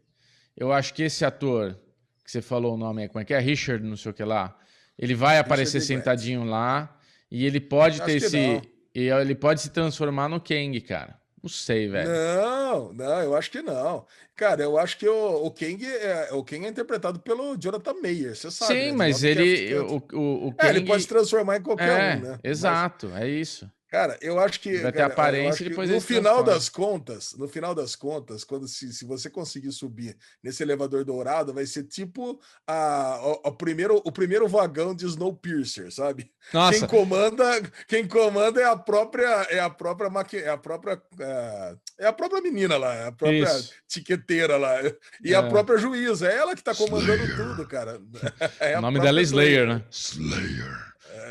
Eu 0.55 0.71
acho 0.71 0.93
que 0.93 1.03
esse 1.03 1.25
ator, 1.25 1.77
que 2.23 2.31
você 2.31 2.41
falou 2.41 2.75
o 2.75 2.77
nome 2.77 3.07
como 3.09 3.19
é 3.21 3.25
que 3.25 3.33
é? 3.33 3.39
Richard, 3.39 3.85
não 3.85 3.97
sei 3.97 4.11
o 4.11 4.13
que 4.13 4.23
lá. 4.23 4.57
Ele 4.97 5.13
vai 5.13 5.37
aparecer 5.37 5.81
sentadinho 5.81 6.43
lá 6.43 6.97
e 7.29 7.45
ele 7.45 7.59
pode 7.59 8.01
ter 8.01 8.15
esse. 8.15 8.61
E 8.95 9.09
ele 9.09 9.35
pode 9.35 9.61
se 9.61 9.69
transformar 9.69 10.27
no 10.27 10.41
Kang, 10.41 10.79
cara. 10.81 11.19
Não 11.47 11.53
sei, 11.53 11.87
velho. 11.87 12.09
Não, 12.09 12.91
não, 12.91 13.21
eu 13.21 13.33
acho 13.33 13.49
que 13.49 13.61
não. 13.61 14.05
Cara, 14.35 14.61
eu 14.61 14.77
acho 14.77 14.97
que 14.97 15.07
o, 15.07 15.45
o 15.45 15.49
Kang 15.49 15.83
é 15.85 16.29
o 16.33 16.43
Kang 16.43 16.65
é 16.65 16.69
interpretado 16.69 17.19
pelo 17.19 17.55
Jonathan 17.57 17.93
Mayer, 18.01 18.35
você 18.35 18.51
sabe. 18.51 18.73
Sim, 18.73 18.87
né? 18.87 18.91
mas 18.91 19.23
ele 19.23 19.73
o, 19.79 20.03
o, 20.13 20.47
o 20.47 20.53
Kang... 20.53 20.67
é, 20.67 20.75
ele 20.75 20.85
pode 20.85 21.03
se 21.03 21.07
transformar 21.07 21.55
em 21.55 21.61
qualquer 21.61 21.87
é, 21.87 22.17
um, 22.17 22.19
né? 22.19 22.39
Exato, 22.43 23.07
mas... 23.07 23.21
é 23.21 23.29
isso. 23.29 23.71
Cara, 23.89 24.17
eu 24.21 24.37
acho 24.37 24.59
que. 24.59 24.77
Vai 24.79 24.91
ter 24.91 24.97
cara, 24.97 25.13
aparência 25.13 25.63
e 25.63 25.69
depois 25.69 25.89
No 25.89 26.01
final 26.01 26.43
das 26.43 26.67
contas, 26.67 27.33
no 27.37 27.47
final 27.47 27.73
das 27.73 27.95
contas, 27.95 28.43
quando 28.43 28.67
se, 28.67 28.91
se 28.91 29.05
você 29.05 29.29
conseguir 29.29 29.71
subir 29.71 30.17
nesse 30.43 30.61
elevador 30.61 31.05
dourado, 31.05 31.53
vai 31.53 31.65
ser 31.65 31.83
tipo 31.83 32.39
a, 32.67 33.17
o, 33.45 33.51
primeiro, 33.53 34.01
o 34.03 34.11
primeiro 34.11 34.45
vagão 34.45 34.93
de 34.93 35.05
Snowpiercer, 35.05 35.89
sabe? 35.89 36.29
Nossa. 36.53 36.79
Quem 36.79 36.87
comanda, 36.87 37.61
quem 37.87 38.05
comanda 38.05 38.59
é 38.59 38.65
a 38.65 38.75
própria, 38.75 39.47
é 39.49 39.59
a 39.59 39.69
própria 39.69 40.09
maqui, 40.09 40.37
é 40.37 40.49
a 40.49 40.57
própria, 40.57 41.01
é, 41.19 41.75
é 41.99 42.07
a 42.07 42.13
própria 42.13 42.41
menina 42.41 42.77
lá, 42.77 42.93
é 42.93 43.07
a 43.07 43.11
própria 43.13 43.43
Isso. 43.43 43.73
tiqueteira 43.87 44.57
lá. 44.57 44.81
E 45.23 45.33
é. 45.33 45.37
a 45.37 45.43
própria 45.43 45.77
juíza, 45.77 46.27
é 46.27 46.35
ela 46.35 46.55
que 46.57 46.63
tá 46.63 46.75
comandando 46.75 47.23
Slayer. 47.23 47.37
tudo, 47.37 47.65
cara. 47.65 48.01
É 48.59 48.77
o 48.77 48.81
nome 48.81 48.99
dela 48.99 49.19
é 49.19 49.23
Slayer, 49.23 49.63
Slayer, 49.63 49.67
né? 49.67 49.83
Slayer. 49.89 50.86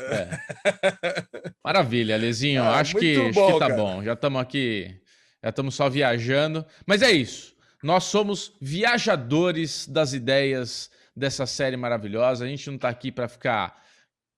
É. 0.07 1.53
Maravilha, 1.63 2.15
Alezinho. 2.15 2.63
Ah, 2.63 2.79
acho, 2.79 2.95
que, 2.95 3.17
bom, 3.17 3.29
acho 3.29 3.53
que 3.53 3.59
tá 3.59 3.67
cara. 3.67 3.75
bom. 3.75 4.03
Já 4.03 4.13
estamos 4.13 4.41
aqui, 4.41 5.01
já 5.43 5.49
estamos 5.49 5.75
só 5.75 5.89
viajando. 5.89 6.65
Mas 6.85 7.01
é 7.01 7.11
isso. 7.11 7.55
Nós 7.83 8.05
somos 8.05 8.53
viajadores 8.59 9.87
das 9.87 10.13
ideias 10.13 10.89
dessa 11.15 11.45
série 11.45 11.77
maravilhosa. 11.77 12.45
A 12.45 12.47
gente 12.47 12.67
não 12.67 12.75
está 12.75 12.89
aqui 12.89 13.11
para 13.11 13.27
ficar, 13.27 13.83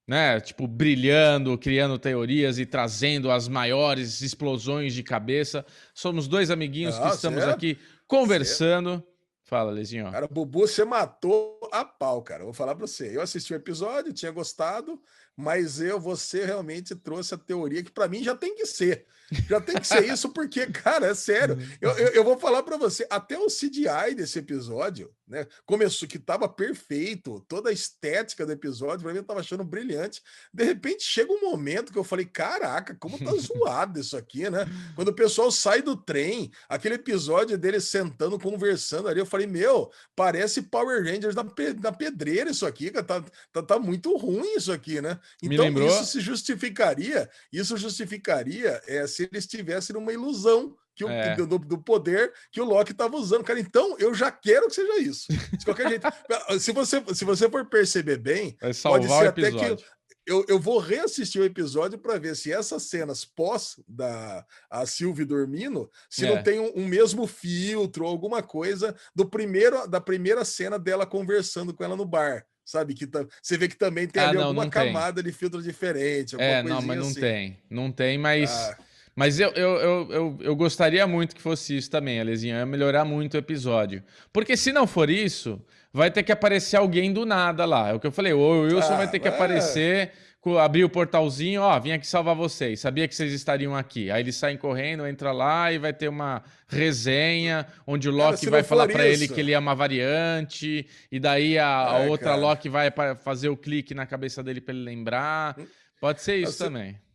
né, 0.06 0.40
tipo, 0.40 0.66
brilhando, 0.66 1.56
criando 1.56 1.98
teorias 1.98 2.58
e 2.58 2.66
trazendo 2.66 3.30
as 3.30 3.48
maiores 3.48 4.20
explosões 4.20 4.92
de 4.94 5.02
cabeça. 5.02 5.64
Somos 5.94 6.26
dois 6.28 6.50
amiguinhos 6.50 6.98
que 6.98 7.08
estamos 7.08 7.44
aqui 7.44 7.78
conversando. 8.06 9.02
Fala, 9.50 9.72
Lezinho. 9.72 10.08
Cara, 10.12 10.28
Bubu, 10.28 10.60
você 10.60 10.84
matou 10.84 11.58
a 11.72 11.84
pau, 11.84 12.22
cara. 12.22 12.44
vou 12.44 12.52
falar 12.52 12.76
para 12.76 12.86
você. 12.86 13.16
Eu 13.16 13.20
assisti 13.20 13.52
o 13.52 13.56
episódio, 13.56 14.12
tinha 14.12 14.30
gostado, 14.30 15.02
mas 15.40 15.80
eu, 15.80 15.98
você 15.98 16.44
realmente 16.44 16.94
trouxe 16.94 17.34
a 17.34 17.38
teoria 17.38 17.82
que 17.82 17.90
para 17.90 18.06
mim 18.06 18.22
já 18.22 18.36
tem 18.36 18.54
que 18.54 18.66
ser. 18.66 19.06
Já 19.48 19.60
tem 19.60 19.76
que 19.76 19.86
ser 19.86 20.04
isso, 20.04 20.28
porque, 20.30 20.66
cara, 20.70 21.06
é 21.06 21.14
sério. 21.14 21.56
Uhum. 21.56 21.68
Eu, 21.80 21.90
eu, 21.92 22.08
eu 22.08 22.24
vou 22.24 22.38
falar 22.38 22.62
para 22.62 22.76
você, 22.76 23.06
até 23.08 23.38
o 23.38 23.46
CGI 23.46 24.14
desse 24.14 24.38
episódio, 24.38 25.10
né? 25.30 25.46
Começou 25.64 26.08
que 26.08 26.18
tava 26.18 26.48
perfeito, 26.48 27.40
toda 27.48 27.70
a 27.70 27.72
estética 27.72 28.44
do 28.44 28.50
episódio, 28.50 29.04
para 29.04 29.12
mim 29.12 29.18
eu 29.18 29.24
tava 29.24 29.38
achando 29.38 29.62
brilhante. 29.62 30.20
De 30.52 30.64
repente 30.64 31.04
chega 31.04 31.32
um 31.32 31.40
momento 31.40 31.92
que 31.92 31.98
eu 31.98 32.02
falei: 32.02 32.26
caraca, 32.26 32.96
como 32.96 33.16
tá 33.16 33.30
zoado 33.38 34.00
isso 34.00 34.16
aqui, 34.16 34.50
né? 34.50 34.66
Quando 34.96 35.08
o 35.08 35.14
pessoal 35.14 35.52
sai 35.52 35.82
do 35.82 35.96
trem, 35.96 36.50
aquele 36.68 36.96
episódio 36.96 37.56
dele 37.56 37.80
sentando, 37.80 38.40
conversando 38.40 39.06
ali, 39.06 39.20
eu 39.20 39.26
falei: 39.26 39.46
meu, 39.46 39.90
parece 40.16 40.62
Power 40.62 41.04
Rangers 41.04 41.36
na, 41.36 41.44
na 41.80 41.92
pedreira 41.92 42.50
isso 42.50 42.66
aqui, 42.66 42.90
cara. 42.90 43.06
Tá, 43.06 43.24
tá, 43.52 43.62
tá 43.62 43.78
muito 43.78 44.16
ruim 44.16 44.56
isso 44.56 44.72
aqui, 44.72 45.00
né? 45.00 45.18
Então 45.40 45.70
isso 45.86 46.06
se 46.06 46.20
justificaria, 46.20 47.30
isso 47.52 47.76
justificaria 47.76 48.82
é, 48.88 49.06
se 49.06 49.22
ele 49.22 49.38
estivesse 49.38 49.92
numa 49.92 50.12
ilusão 50.12 50.76
que 50.94 51.04
o, 51.04 51.08
é. 51.08 51.36
do, 51.36 51.58
do, 51.58 51.78
poder 51.78 52.32
que 52.52 52.60
o 52.60 52.64
Loki 52.64 52.92
estava 52.92 53.16
usando, 53.16 53.44
cara. 53.44 53.60
Então, 53.60 53.96
eu 53.98 54.14
já 54.14 54.30
quero 54.30 54.68
que 54.68 54.74
seja 54.74 54.98
isso. 54.98 55.26
De 55.56 55.64
qualquer 55.64 55.88
jeito. 55.88 56.06
se, 56.60 56.72
você, 56.72 57.02
se 57.14 57.24
você 57.24 57.48
for 57.48 57.66
perceber 57.66 58.18
bem, 58.18 58.56
pode 58.82 59.06
ser 59.06 59.26
até 59.26 59.50
que. 59.50 59.84
Eu, 60.26 60.44
eu 60.48 60.60
vou 60.60 60.78
reassistir 60.78 61.40
o 61.40 61.44
episódio 61.44 61.98
para 61.98 62.18
ver 62.18 62.36
se 62.36 62.52
essas 62.52 62.84
cenas 62.84 63.24
pós 63.24 63.80
da 63.88 64.44
a 64.70 64.84
Sylvie 64.84 65.24
dormindo, 65.24 65.90
se 66.08 66.24
é. 66.24 66.34
não 66.34 66.42
tem 66.42 66.60
um, 66.60 66.70
um, 66.76 66.86
mesmo 66.86 67.26
filtro 67.26 68.04
ou 68.04 68.10
alguma 68.10 68.42
coisa 68.42 68.94
do 69.14 69.28
primeiro 69.28 69.88
da 69.88 70.00
primeira 70.00 70.44
cena 70.44 70.78
dela 70.78 71.06
conversando 71.06 71.74
com 71.74 71.82
ela 71.82 71.96
no 71.96 72.04
bar 72.04 72.46
sabe? 72.70 72.94
Que 72.94 73.06
tá, 73.06 73.26
você 73.42 73.58
vê 73.58 73.66
que 73.66 73.76
também 73.76 74.06
tem 74.06 74.22
ah, 74.22 74.28
ali 74.28 74.38
não, 74.38 74.44
alguma 74.44 74.64
não 74.64 74.70
camada 74.70 75.22
de 75.22 75.32
filtro 75.32 75.60
diferente. 75.60 76.36
É, 76.38 76.62
não, 76.62 76.80
mas 76.80 76.98
não 76.98 77.08
assim. 77.08 77.20
tem. 77.20 77.58
Não 77.68 77.90
tem, 77.90 78.16
mas. 78.16 78.50
Ah. 78.50 78.78
Mas 79.14 79.40
eu, 79.40 79.50
eu, 79.50 79.70
eu, 79.76 80.08
eu, 80.10 80.38
eu 80.40 80.56
gostaria 80.56 81.06
muito 81.06 81.34
que 81.34 81.42
fosse 81.42 81.76
isso 81.76 81.90
também, 81.90 82.20
Alezinho. 82.20 82.56
Ia 82.56 82.66
melhorar 82.66 83.04
muito 83.04 83.34
o 83.34 83.38
episódio. 83.38 84.02
Porque 84.32 84.56
se 84.56 84.72
não 84.72 84.86
for 84.86 85.10
isso, 85.10 85.60
vai 85.92 86.10
ter 86.10 86.22
que 86.22 86.32
aparecer 86.32 86.76
alguém 86.76 87.12
do 87.12 87.26
nada 87.26 87.64
lá. 87.64 87.90
É 87.90 87.92
o 87.92 88.00
que 88.00 88.06
eu 88.06 88.12
falei. 88.12 88.32
O 88.32 88.62
Wilson 88.62 88.94
ah, 88.94 88.96
vai 88.96 89.10
ter 89.10 89.18
que 89.18 89.28
é. 89.28 89.30
aparecer, 89.30 90.12
abrir 90.58 90.84
o 90.84 90.88
portalzinho, 90.88 91.60
ó, 91.60 91.78
vim 91.78 91.92
aqui 91.92 92.06
salvar 92.06 92.34
vocês. 92.34 92.80
Sabia 92.80 93.06
que 93.06 93.14
vocês 93.14 93.32
estariam 93.32 93.76
aqui. 93.76 94.10
Aí 94.10 94.22
eles 94.22 94.36
saem 94.36 94.56
correndo, 94.56 95.06
entra 95.06 95.32
lá 95.32 95.72
e 95.72 95.78
vai 95.78 95.92
ter 95.92 96.08
uma 96.08 96.42
resenha 96.68 97.66
onde 97.86 98.08
o 98.08 98.12
Loki 98.12 98.46
cara, 98.46 98.50
vai 98.52 98.62
falar 98.62 98.88
para 98.88 99.06
ele 99.06 99.28
que 99.28 99.40
ele 99.40 99.52
é 99.52 99.58
uma 99.58 99.74
variante. 99.74 100.86
E 101.10 101.18
daí 101.18 101.58
a, 101.58 101.96
a 101.96 102.04
é, 102.04 102.08
outra 102.08 102.30
cara. 102.30 102.40
Loki 102.40 102.68
vai 102.68 102.90
fazer 103.22 103.48
o 103.48 103.56
clique 103.56 103.92
na 103.92 104.06
cabeça 104.06 104.42
dele 104.42 104.60
para 104.60 104.72
ele 104.72 104.84
lembrar. 104.84 105.56
Hum. 105.58 105.66
Pode 106.00 106.22
ser 106.22 106.36
isso 106.36 106.56
também 106.56 106.92
se 106.92 107.09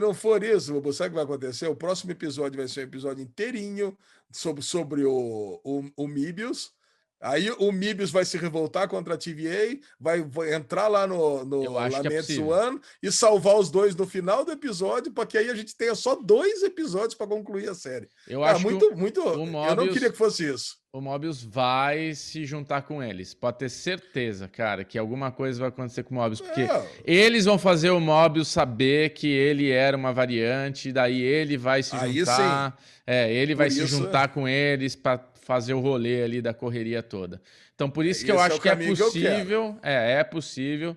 não 0.00 0.14
for 0.14 0.42
isso, 0.42 0.72
sabe 0.92 1.08
o 1.08 1.10
que 1.10 1.14
vai 1.14 1.24
acontecer? 1.24 1.66
O 1.68 1.76
próximo 1.76 2.12
episódio 2.12 2.58
vai 2.58 2.68
ser 2.68 2.80
um 2.80 2.84
episódio 2.84 3.22
inteirinho 3.22 3.96
sobre, 4.30 4.62
sobre 4.62 5.04
o, 5.04 5.60
o, 5.64 5.84
o 5.96 6.08
Mibius, 6.08 6.72
Aí 7.20 7.50
o 7.58 7.72
Mibius 7.72 8.10
vai 8.10 8.24
se 8.24 8.36
revoltar 8.36 8.88
contra 8.88 9.14
a 9.14 9.18
TVA, 9.18 9.78
vai, 9.98 10.20
vai 10.22 10.54
entrar 10.54 10.88
lá 10.88 11.06
no, 11.06 11.44
no 11.44 11.72
Lamentos 11.72 12.30
é 12.30 12.40
One 12.40 12.78
e 13.02 13.10
salvar 13.10 13.56
os 13.56 13.70
dois 13.70 13.96
no 13.96 14.06
final 14.06 14.44
do 14.44 14.52
episódio, 14.52 15.12
para 15.12 15.24
que 15.24 15.38
aí 15.38 15.48
a 15.48 15.54
gente 15.54 15.74
tenha 15.76 15.94
só 15.94 16.14
dois 16.14 16.62
episódios 16.62 17.14
para 17.14 17.26
concluir 17.26 17.68
a 17.68 17.74
série. 17.74 18.08
Eu 18.28 18.44
ah, 18.44 18.50
acho 18.50 18.62
muito, 18.62 18.94
muito. 18.96 19.22
Mobius, 19.22 19.68
eu 19.68 19.76
não 19.76 19.88
queria 19.88 20.10
que 20.10 20.18
fosse 20.18 20.52
isso. 20.52 20.76
O 20.92 21.00
Mobius 21.00 21.42
vai 21.42 22.14
se 22.14 22.44
juntar 22.44 22.82
com 22.82 23.02
eles. 23.02 23.34
Pode 23.34 23.58
ter 23.58 23.68
certeza, 23.68 24.46
cara, 24.46 24.84
que 24.84 24.96
alguma 24.96 25.32
coisa 25.32 25.58
vai 25.58 25.68
acontecer 25.68 26.04
com 26.04 26.14
o 26.14 26.18
Mobius, 26.18 26.40
porque 26.40 26.60
é. 26.60 26.88
eles 27.04 27.46
vão 27.46 27.58
fazer 27.58 27.90
o 27.90 27.98
Mobius 27.98 28.48
saber 28.48 29.10
que 29.10 29.26
ele 29.26 29.70
era 29.70 29.96
uma 29.96 30.12
variante, 30.12 30.92
daí 30.92 31.20
ele 31.20 31.56
vai 31.56 31.82
se 31.82 31.96
aí 31.96 32.18
juntar. 32.18 32.70
Sim. 32.70 32.84
É, 33.06 33.32
ele 33.32 33.54
Por 33.54 33.58
vai 33.58 33.70
se 33.70 33.84
juntar 33.86 34.28
com 34.28 34.46
eles 34.46 34.94
para 34.94 35.18
fazer 35.44 35.74
o 35.74 35.80
rolê 35.80 36.22
ali 36.22 36.42
da 36.42 36.52
correria 36.52 37.02
toda. 37.02 37.40
Então, 37.74 37.88
por 37.90 38.04
isso 38.04 38.24
que 38.24 38.32
eu 38.32 38.40
acho 38.40 38.56
é 38.56 38.60
que 38.60 38.68
é 38.68 38.76
possível, 38.76 39.74
que 39.74 39.86
é, 39.88 40.12
é 40.12 40.24
possível 40.24 40.96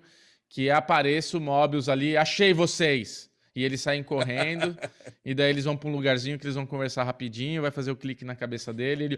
que 0.50 0.70
apareça 0.70 1.38
o 1.38 1.42
Mobius 1.42 1.90
ali, 1.90 2.16
achei 2.16 2.54
vocês. 2.54 3.30
E 3.56 3.64
eles 3.64 3.82
saem 3.82 4.04
correndo, 4.04 4.78
e 5.26 5.34
daí 5.34 5.50
eles 5.50 5.66
vão 5.66 5.76
para 5.76 5.90
um 5.90 5.92
lugarzinho 5.92 6.38
que 6.38 6.46
eles 6.46 6.56
vão 6.56 6.66
conversar 6.66 7.04
rapidinho, 7.04 7.64
vai 7.64 7.72
fazer 7.72 7.92
o 7.92 7.96
clique 7.96 8.24
na 8.24 8.36
cabeça 8.36 8.72
dele, 8.72 9.04
e 9.04 9.06
ele, 9.06 9.18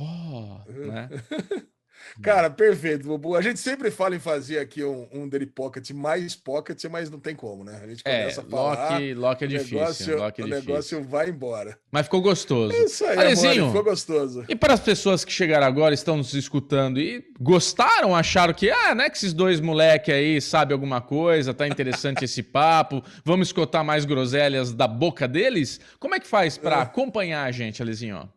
oh, 0.00 0.60
né? 0.86 1.08
Cara, 2.22 2.50
perfeito, 2.50 3.06
Bubu. 3.06 3.36
A 3.36 3.42
gente 3.42 3.60
sempre 3.60 3.90
fala 3.90 4.16
em 4.16 4.18
fazer 4.18 4.58
aqui 4.58 4.82
um, 4.84 5.06
um 5.12 5.28
Daily 5.28 5.46
Pocket 5.46 5.90
mais 5.90 6.34
pocket, 6.34 6.82
mas 6.84 7.10
não 7.10 7.18
tem 7.18 7.34
como, 7.34 7.64
né? 7.64 7.80
A 7.82 7.86
gente 7.86 8.02
é, 8.04 8.20
começa 8.20 8.40
é, 8.40 8.44
a 8.44 8.46
falar. 8.46 8.90
Lock, 8.92 9.14
lock 9.14 9.44
é 9.44 9.46
difícil. 9.46 9.78
Negócio, 9.78 10.18
lock 10.18 10.40
é 10.40 10.44
o 10.44 10.46
difícil. 10.46 10.68
negócio 10.68 11.04
vai 11.04 11.28
embora. 11.28 11.78
Mas 11.90 12.04
ficou 12.04 12.20
gostoso. 12.20 12.72
É 12.72 12.84
isso 12.84 13.04
aí, 13.04 13.18
Alezinho, 13.18 13.64
amor, 13.64 13.68
ficou 13.68 13.84
gostoso. 13.84 14.44
E 14.48 14.56
para 14.56 14.74
as 14.74 14.80
pessoas 14.80 15.24
que 15.24 15.32
chegaram 15.32 15.66
agora, 15.66 15.94
estão 15.94 16.16
nos 16.16 16.34
escutando 16.34 16.98
e 17.00 17.24
gostaram, 17.40 18.14
acharam 18.14 18.54
que, 18.54 18.70
ah, 18.70 18.94
né, 18.94 19.10
que 19.10 19.16
esses 19.16 19.32
dois 19.32 19.60
moleque 19.60 20.12
aí 20.12 20.40
sabem 20.40 20.72
alguma 20.72 21.00
coisa, 21.00 21.52
tá 21.52 21.66
interessante 21.66 22.24
esse 22.24 22.42
papo, 22.44 23.02
vamos 23.24 23.48
escutar 23.48 23.82
mais 23.82 24.04
groselhas 24.04 24.72
da 24.72 24.86
boca 24.86 25.26
deles? 25.26 25.80
Como 25.98 26.14
é 26.14 26.20
que 26.20 26.26
faz 26.26 26.56
para 26.58 26.76
é. 26.76 26.82
acompanhar 26.82 27.44
a 27.44 27.50
gente, 27.50 27.82
Alezinho? 27.82 28.28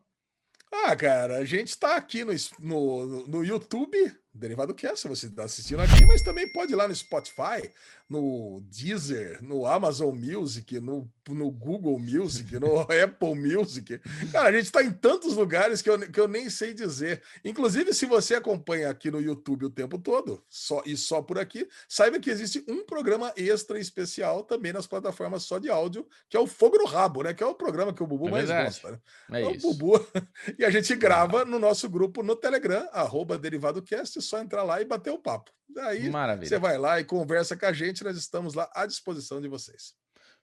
Ah, 0.71 0.95
cara, 0.95 1.37
a 1.37 1.45
gente 1.45 1.69
está 1.69 1.95
aqui 1.95 2.23
no, 2.23 2.33
no, 2.59 3.27
no 3.27 3.45
YouTube, 3.45 3.97
Derivado 4.39 4.73
Cast, 4.73 5.07
você 5.07 5.27
está 5.27 5.43
assistindo 5.43 5.81
aqui, 5.81 6.05
mas 6.05 6.21
também 6.21 6.51
pode 6.51 6.71
ir 6.71 6.75
lá 6.75 6.87
no 6.87 6.95
Spotify, 6.95 7.69
no 8.09 8.63
Deezer, 8.71 9.43
no 9.43 9.65
Amazon 9.65 10.15
Music, 10.15 10.79
no, 10.79 11.07
no 11.27 11.51
Google 11.51 11.99
Music, 11.99 12.57
no 12.57 12.79
Apple 12.89 13.35
Music. 13.35 13.99
Cara, 14.31 14.49
a 14.49 14.51
gente 14.51 14.65
está 14.65 14.81
em 14.81 14.91
tantos 14.91 15.35
lugares 15.35 15.81
que 15.81 15.89
eu, 15.89 15.99
que 15.99 16.19
eu 16.19 16.27
nem 16.27 16.49
sei 16.49 16.73
dizer. 16.73 17.21
Inclusive, 17.43 17.93
se 17.93 18.05
você 18.05 18.35
acompanha 18.35 18.89
aqui 18.89 19.11
no 19.11 19.21
YouTube 19.21 19.65
o 19.65 19.69
tempo 19.69 19.99
todo, 19.99 20.41
só 20.49 20.81
e 20.85 20.95
só 20.95 21.21
por 21.21 21.37
aqui, 21.37 21.67
saiba 21.87 22.19
que 22.19 22.29
existe 22.29 22.63
um 22.67 22.85
programa 22.85 23.33
extra 23.35 23.77
especial 23.77 24.43
também 24.43 24.73
nas 24.73 24.87
plataformas 24.87 25.43
só 25.43 25.59
de 25.59 25.69
áudio, 25.69 26.07
que 26.29 26.37
é 26.37 26.39
o 26.39 26.47
Fogo 26.47 26.77
no 26.77 26.85
Rabo, 26.85 27.23
né? 27.23 27.33
Que 27.33 27.43
é 27.43 27.45
o 27.45 27.53
programa 27.53 27.93
que 27.93 28.01
o 28.01 28.07
Bubu 28.07 28.29
é 28.29 28.31
mais 28.31 28.49
gosta. 28.49 28.91
Né? 29.29 29.41
É, 29.41 29.43
é 29.43 29.47
o 29.47 29.57
Bubu. 29.59 29.99
E 30.57 30.65
a 30.65 30.69
gente 30.69 30.95
grava 30.95 31.45
no 31.45 31.59
nosso 31.59 31.89
grupo 31.89 32.23
no 32.23 32.35
Telegram, 32.35 32.87
arroba 32.91 33.37
DerivadoCast, 33.37 34.17
é 34.17 34.21
só 34.29 34.39
entrar 34.39 34.63
lá 34.63 34.81
e 34.81 34.85
bater 34.85 35.11
o 35.11 35.19
papo. 35.19 35.51
Daí 35.67 36.09
Maravilha. 36.09 36.47
você 36.47 36.57
vai 36.57 36.77
lá 36.77 36.99
e 36.99 37.05
conversa 37.05 37.55
com 37.55 37.65
a 37.65 37.73
gente, 37.73 38.03
nós 38.03 38.17
estamos 38.17 38.53
lá 38.53 38.69
à 38.73 38.85
disposição 38.85 39.39
de 39.41 39.47
vocês. 39.47 39.93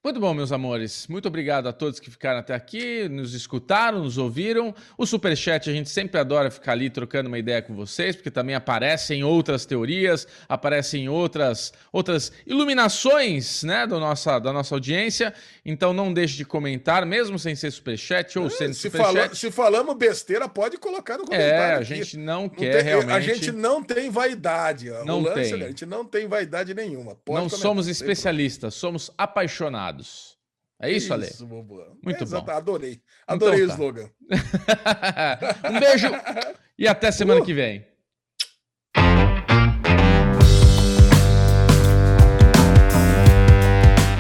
Muito 0.07 0.21
bom, 0.21 0.33
meus 0.33 0.53
amores. 0.53 1.09
Muito 1.09 1.27
obrigado 1.27 1.67
a 1.67 1.73
todos 1.73 1.99
que 1.99 2.09
ficaram 2.09 2.39
até 2.39 2.55
aqui, 2.55 3.09
nos 3.09 3.35
escutaram, 3.35 4.05
nos 4.05 4.17
ouviram. 4.17 4.73
O 4.97 5.05
Superchat, 5.05 5.69
a 5.69 5.73
gente 5.73 5.91
sempre 5.91 6.21
adora 6.21 6.49
ficar 6.49 6.71
ali 6.71 6.89
trocando 6.89 7.27
uma 7.27 7.41
ideia 7.41 7.61
com 7.61 7.75
vocês, 7.75 8.15
porque 8.15 8.31
também 8.31 8.55
aparecem 8.55 9.25
outras 9.25 9.67
teorias, 9.67 10.25
aparecem 10.49 11.09
outras, 11.09 11.73
outras 11.91 12.31
iluminações 12.47 13.65
né, 13.65 13.85
do 13.85 13.99
nossa, 13.99 14.39
da 14.39 14.53
nossa 14.53 14.77
audiência. 14.77 15.35
Então 15.65 15.93
não 15.93 16.15
deixe 16.15 16.37
de 16.37 16.45
comentar, 16.45 17.05
mesmo 17.05 17.37
sem 17.37 17.57
ser 17.57 17.73
Superchat 17.73 18.39
ou 18.39 18.47
é, 18.47 18.51
sendo 18.51 18.75
se 18.75 18.83
Superchat. 18.83 19.13
Fala, 19.13 19.35
se 19.35 19.51
falamos 19.51 19.97
besteira, 19.97 20.49
pode 20.49 20.77
colocar 20.77 21.19
no 21.19 21.25
comentário. 21.25 21.79
É, 21.79 21.79
a 21.79 21.83
gente 21.83 22.17
não, 22.17 22.43
não 22.43 22.49
quer 22.49 22.77
tem, 22.77 22.85
realmente. 22.85 23.11
A 23.11 23.21
gente 23.21 23.51
não 23.51 23.83
tem 23.83 24.09
vaidade. 24.09 24.89
Não 25.05 25.21
lance, 25.21 25.51
tem. 25.51 25.65
A 25.65 25.67
gente 25.67 25.85
não 25.85 26.05
tem 26.05 26.29
vaidade 26.29 26.73
nenhuma. 26.75 27.17
Pode 27.17 27.41
não 27.41 27.49
comentar, 27.49 27.59
somos 27.59 27.89
especialistas, 27.89 28.73
somos 28.73 29.11
apaixonados. 29.19 29.96
É 30.81 30.91
isso, 30.91 31.13
Ale? 31.13 31.27
Isso, 31.27 31.47
Muito 31.47 32.25
é, 32.25 32.27
bom. 32.27 32.51
Adorei. 32.51 33.01
Adorei 33.27 33.65
então, 33.65 33.77
tá. 33.77 33.83
o 33.83 33.87
slogan. 33.87 34.11
um 35.71 35.81
beijo 35.81 36.09
e 36.79 36.87
até 36.87 37.11
semana 37.11 37.41
uh! 37.41 37.45
que 37.45 37.55
vem. 37.55 37.87